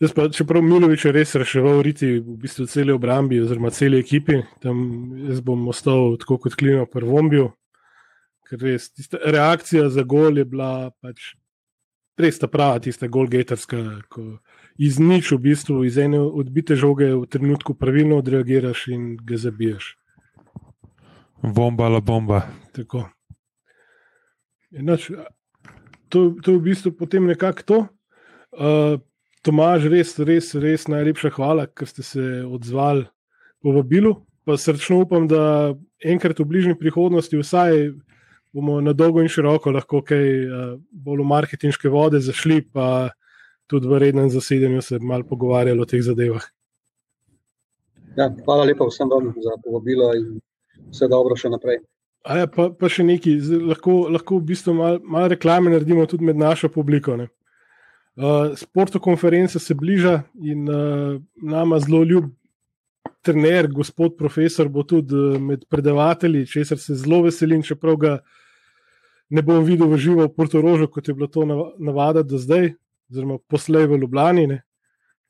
Jaz 0.00 0.12
pa, 0.12 0.26
čeprav 0.28 0.60
Milovič 0.62 1.06
je 1.08 1.12
res 1.12 1.30
reševal 1.40 1.80
riti 1.84 2.18
v 2.20 2.36
bistvu 2.42 2.66
celi 2.68 2.92
obrambi, 2.92 3.40
oziroma 3.40 3.70
celi 3.72 3.96
ekipi, 4.02 4.42
tam 4.60 4.78
jaz 5.24 5.40
bom 5.40 5.62
ostal 5.72 6.18
tako 6.20 6.36
kot 6.44 6.56
klino 6.60 6.84
pri 6.90 7.08
Vombiju, 7.08 7.48
ker 8.44 8.60
res 8.60 8.90
tista 8.92 9.20
reakcija 9.24 9.88
za 9.88 10.04
gol 10.04 10.36
je 10.36 10.44
bila 10.44 10.90
pač 11.00 11.32
res 12.20 12.40
ta 12.40 12.48
prava, 12.48 12.82
tista 12.84 13.08
golgeterska, 13.08 13.80
ko 14.12 14.36
iz 14.76 15.00
nič 15.00 15.32
v 15.32 15.40
bistvu, 15.48 15.80
iz 15.88 15.96
ene 16.00 16.20
odbite 16.20 16.76
žoge 16.76 17.12
v 17.14 17.24
trenutku 17.32 17.76
pravilno 17.76 18.20
odreagiraš 18.20 18.88
in 18.92 19.14
ga 19.16 19.40
zabiješ. 19.40 19.94
Bomba 21.40 21.88
la 21.88 22.00
bomba. 22.00 22.44
Tako. 22.76 23.06
Enač, 24.76 25.08
to, 26.12 26.36
to 26.42 26.54
je 26.54 26.58
v 26.58 26.64
bistvu 26.68 26.92
potem 26.92 27.26
nekako 27.26 27.62
to. 27.64 27.78
Uh, 28.52 28.96
Tomaž, 29.46 29.86
res, 29.86 30.16
res, 30.18 30.50
res 30.58 30.88
najlepša 30.90 31.30
hvala, 31.36 31.68
ker 31.70 31.86
ste 31.86 32.02
se 32.02 32.24
odzvali 32.42 33.06
povabilu. 33.62 34.16
Pa 34.46 34.56
srčno 34.58 35.04
upam, 35.04 35.26
da 35.30 35.74
enkrat 36.02 36.38
v 36.42 36.46
bližnji 36.50 36.74
prihodnosti 36.78 37.38
vsaj 37.38 37.94
bomo 38.54 38.80
na 38.80 38.94
dolgo 38.96 39.22
in 39.22 39.30
široko 39.30 39.72
lahko 39.74 40.00
kaj 40.06 40.26
uh, 40.46 40.66
bolj 40.90 41.22
v 41.22 41.28
marketinške 41.30 41.90
vode 41.92 42.20
zašli, 42.24 42.62
pa 42.72 43.10
tudi 43.70 43.90
v 43.90 43.98
rednem 44.00 44.30
zasedanju 44.30 44.82
se 44.82 44.98
malo 45.02 45.26
pogovarjali 45.28 45.82
o 45.82 45.88
teh 45.88 46.02
zadevah. 46.02 46.46
Ja, 48.16 48.30
hvala 48.46 48.64
lepa 48.64 48.86
vsem 48.88 49.10
vam 49.12 49.34
za 49.44 49.58
povabilo 49.64 50.08
in 50.16 50.38
vse 50.88 51.08
dobro 51.12 51.36
še 51.36 51.52
naprej. 51.52 51.82
A 52.26 52.40
ja, 52.42 52.46
pa, 52.50 52.68
pa 52.74 52.88
še 52.90 53.04
nekaj, 53.06 53.36
zdaj 53.46 53.60
lahko, 53.70 53.96
lahko 54.10 54.40
v 54.40 54.48
bistvu 54.48 54.74
malo 54.74 54.98
mal 55.06 55.28
reklame 55.30 55.70
naredimo 55.70 56.06
tudi 56.10 56.26
med 56.26 56.38
našo 56.40 56.68
publiko. 56.72 57.14
Ne? 57.14 57.28
Uh, 58.16 58.56
Sporto 58.58 58.98
konferenca 59.02 59.60
se 59.62 59.76
bliža 59.78 60.24
in 60.42 60.66
uh, 60.66 61.20
nama 61.36 61.78
zelo 61.84 62.02
ljub 62.02 62.32
trener, 63.22 63.68
gospod 63.70 64.16
profesor, 64.18 64.68
bo 64.72 64.82
tudi 64.82 65.38
med 65.42 65.66
predavatelji, 65.70 66.46
česar 66.50 66.80
se 66.82 66.96
zelo 66.98 67.22
veselim, 67.26 67.62
čeprav 67.62 67.98
ga 68.02 68.16
ne 69.30 69.42
bom 69.42 69.62
videl 69.66 69.90
v 69.90 69.98
živo 69.98 70.26
v 70.26 70.34
Portorožu, 70.34 70.88
kot 70.90 71.08
je 71.08 71.14
bilo 71.14 71.28
to 71.30 71.46
navada 71.46 72.22
do 72.26 72.38
zdaj, 72.38 72.72
oziroma 73.10 73.38
poslej 73.50 73.86
v 73.90 74.00
Ljubljani. 74.02 74.46
Ne. 74.50 74.60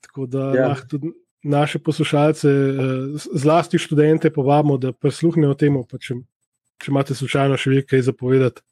Tako 0.04 0.26
da 0.32 0.48
ja. 0.56 0.68
lahko 0.72 0.88
tudi 0.96 1.12
naše 1.46 1.78
poslušalce, 1.78 2.48
zlasti 3.32 3.78
študente, 3.78 4.30
povabimo, 4.30 4.76
da 4.82 4.92
prisluhnejo 4.92 5.54
temu, 5.54 5.84
če, 6.00 6.18
če 6.82 6.92
imate 6.92 7.14
slučajno 7.14 7.58
še 7.60 7.74
nekaj 7.78 8.06
zapovedati. 8.08 8.64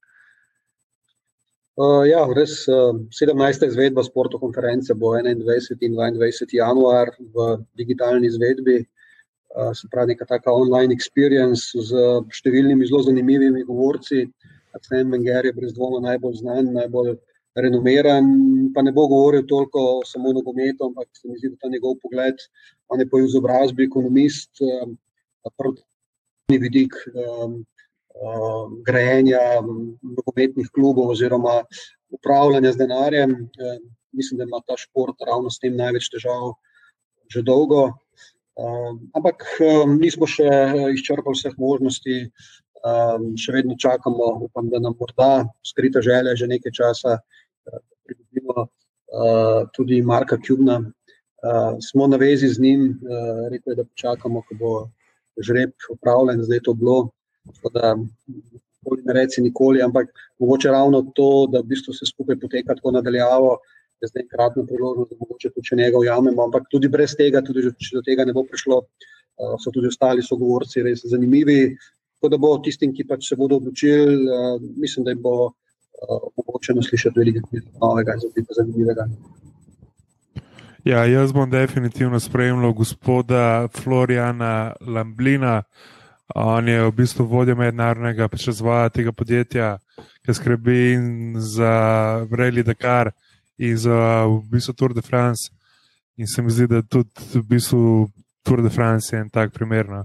Uh, 1.75 2.05
ja, 2.07 2.21
res 2.31 2.61
uh, 2.71 2.95
17. 3.11 3.65
izvedba 3.67 4.05
sporto 4.07 4.39
konference 4.39 4.95
bo 4.95 5.17
21. 5.19 5.81
in 5.83 5.97
22. 5.99 6.55
januar 6.61 7.11
v 7.19 7.47
digitalni 7.75 8.31
izvedbi. 8.31 8.85
Uh, 9.55 9.73
se 9.75 9.89
pravi, 9.91 10.13
neka 10.15 10.27
taka 10.27 10.55
online 10.55 10.95
experience 10.95 11.75
z 11.75 12.05
številnimi 12.35 12.87
zelo 12.87 13.03
zanimivimi 13.09 13.67
govorci. 13.67 14.23
Arsene 14.75 15.11
Wenger 15.11 15.51
je 15.51 15.55
brez 15.55 15.75
dvoma 15.75 15.99
najbolj 16.03 16.41
znan, 16.45 16.71
najbolj 16.79 17.17
renomiran, 17.59 18.31
pa 18.75 18.83
ne 18.83 18.95
bo 18.95 19.07
govoril 19.11 19.45
toliko 19.47 20.03
samo 20.07 20.31
o 20.31 20.39
nogometu, 20.39 20.89
ampak 20.91 21.11
se 21.15 21.29
mi 21.29 21.39
zdi, 21.39 21.53
da 21.55 21.67
ta 21.67 21.71
njegov 21.71 21.99
pogled, 22.03 22.39
on 22.91 23.03
je 23.03 23.07
po 23.11 23.23
izobrazbi 23.23 23.87
ekonomist, 23.87 24.63
um, 24.63 24.97
prvi 25.59 26.59
vidik. 26.67 26.99
Uh, 27.15 27.63
grajenja 28.87 29.61
nogometnih 30.03 30.69
klubov 30.75 31.11
oziroma 31.11 31.65
upravljanja 32.15 32.73
z 32.73 32.77
denarjem. 32.77 33.31
Uh, 33.31 33.79
mislim, 34.13 34.39
da 34.39 34.45
ima 34.45 34.61
ta 34.67 34.77
šport 34.79 35.17
ravno 35.27 35.51
s 35.51 35.59
tem 35.59 35.77
največ 35.77 36.09
težav 36.13 36.55
že 37.33 37.43
dolgo. 37.43 37.91
Uh, 38.55 38.95
ampak 39.17 39.43
nismo 39.99 40.27
še 40.31 40.47
izčrpali 40.95 41.35
vseh 41.35 41.57
možnosti, 41.59 42.19
še 43.41 43.53
vedno 43.53 43.75
čakamo, 43.81 44.45
upam, 44.45 44.69
da 44.69 44.79
nam 44.79 44.95
morda 45.01 45.47
skrita 45.65 46.03
želja 46.05 46.37
že 46.37 46.47
nekaj 46.47 46.73
časa, 46.77 47.17
da 47.65 47.81
pridobimo 48.05 48.67
tudi 49.73 50.03
Marka 50.03 50.37
Kjubna. 50.37 50.83
Smo 51.81 52.07
na 52.07 52.17
vezi 52.21 52.49
z 52.49 52.61
njim, 52.61 53.01
rekel 53.51 53.73
je, 53.73 53.77
da 53.77 53.85
počakamo, 53.85 54.43
ko 54.49 54.55
bo 54.61 54.73
žreb 55.41 55.73
upravljen, 55.91 56.43
zdaj 56.45 56.57
je 56.61 56.67
to 56.69 56.75
bilo. 56.75 56.99
Da, 57.75 57.95
ne 59.05 59.13
reci 59.13 59.43
nikoli, 59.43 59.83
ampak 59.83 60.11
mogoče 60.39 60.71
ravno 60.71 61.03
to, 61.15 61.47
da 61.53 61.61
v 61.61 61.71
bistvu 61.73 61.95
se 61.95 62.07
skupaj 62.07 62.39
poteka 62.41 62.75
tako 62.75 62.91
nadaljavo, 62.97 63.59
je 64.01 64.09
zdaj 64.09 64.23
enkratna 64.23 64.65
priložnost, 64.67 65.11
da 65.11 65.17
mogoče 65.21 65.51
tudi 65.51 65.67
če 65.69 65.77
njega 65.77 65.99
ujamemo. 65.99 66.45
Ampak 66.45 66.69
tudi 66.71 66.89
brez 66.89 67.17
tega, 67.17 67.43
tudi 67.43 67.65
če 67.65 67.99
do 67.99 68.03
tega 68.07 68.25
ne 68.25 68.35
bo 68.37 68.45
prišlo, 68.49 68.81
uh, 68.85 69.55
so 69.61 69.73
tudi 69.75 69.93
ostali 69.93 70.23
sogovorci 70.23 70.85
res 70.85 71.05
zanimivi. 71.11 71.77
Tako 72.17 72.33
da 72.33 72.41
bo 72.41 72.57
tistim, 72.65 72.93
ki 72.97 73.07
pač 73.09 73.29
se 73.29 73.37
bodo 73.41 73.61
odločili, 73.61 74.25
uh, 74.25 74.59
mislim, 74.81 75.05
da 75.05 75.15
jim 75.15 75.23
bo 75.25 75.37
uh, 75.49 76.29
mogoče 76.41 76.77
naslišati 76.81 77.21
veliko 77.21 77.65
novega 77.81 78.19
in 78.21 78.53
zanimivega. 78.59 79.09
Ja, 80.85 81.07
jaz 81.09 81.33
bom 81.33 81.49
definitivno 81.51 82.21
spremljal 82.21 82.75
gospoda 82.77 83.69
Floriana 83.73 84.75
Lamblina. 84.81 85.63
On 86.33 86.69
je 86.69 86.81
v 86.87 86.93
bistvu 86.93 87.27
vodja 87.29 87.55
mednarodnega 87.55 88.29
razvoja 88.47 88.89
tega 88.89 89.13
podjetja, 89.13 89.79
ki 90.25 90.35
skrbi 90.35 90.97
za 91.37 92.25
Rally 92.31 92.63
Dakar 92.65 93.13
in 93.59 93.77
za 93.77 94.25
v 94.25 94.41
bistvu 94.51 94.73
Tour 94.73 94.95
de 94.95 95.03
France. 95.03 95.53
In 96.17 96.27
se 96.27 96.43
mi 96.43 96.51
zdi, 96.51 96.67
da 96.67 96.83
tudi 96.83 97.11
v 97.35 97.43
bistvu 97.43 98.09
Tour 98.43 98.63
de 98.63 98.71
France 98.71 99.17
je 99.17 99.21
en 99.21 99.31
tak 99.31 99.53
primer, 99.53 99.89
no, 99.89 100.05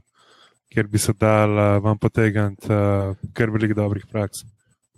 kjer 0.69 0.88
bi 0.88 0.97
se 0.97 1.13
dal 1.13 1.51
uh, 1.51 1.84
vam 1.84 1.97
potegniti 1.97 2.67
uh, 2.67 3.15
kar 3.34 3.49
veliko 3.49 3.73
dobrih 3.73 4.05
praks. 4.12 4.43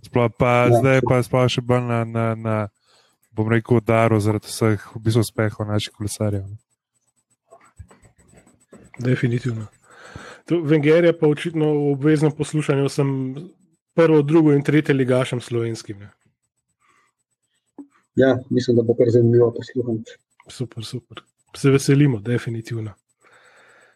Sploh 0.02 0.32
pa 0.38 0.66
ja, 0.66 0.80
zdaj, 0.80 1.02
pa 1.06 1.22
sploh 1.22 1.50
še 1.50 1.62
bolj 1.62 1.86
na, 1.86 2.04
na, 2.06 2.26
na 2.36 2.56
bom 3.32 3.50
rekel, 3.50 3.82
daru 3.86 4.20
zaradi 4.20 4.50
vseh 4.50 4.82
v 4.96 5.04
bistvu 5.06 5.22
uspehov 5.22 5.68
naših 5.70 5.94
kolesarjev. 5.94 6.50
Definitivno. 8.98 9.70
Venger 10.50 11.06
je 11.06 11.20
pa 11.20 11.28
očitno 11.28 11.74
v 11.74 11.92
obveznem 11.92 12.32
poslušanju, 12.32 12.90
sem 12.90 13.12
prvo, 13.94 14.22
drugo 14.22 14.54
in 14.54 14.64
tretje 14.64 14.96
ligašem 14.96 15.42
slovenskim. 15.42 16.08
Ja, 18.16 18.40
mislim, 18.50 18.78
da 18.78 18.84
bo 18.84 18.96
kar 18.96 19.10
zanimivo 19.10 19.54
poslušati. 19.54 20.18
Super, 20.48 20.86
super. 20.86 21.22
Se 21.56 21.70
veselimo, 21.70 22.20
definitivno. 22.20 22.94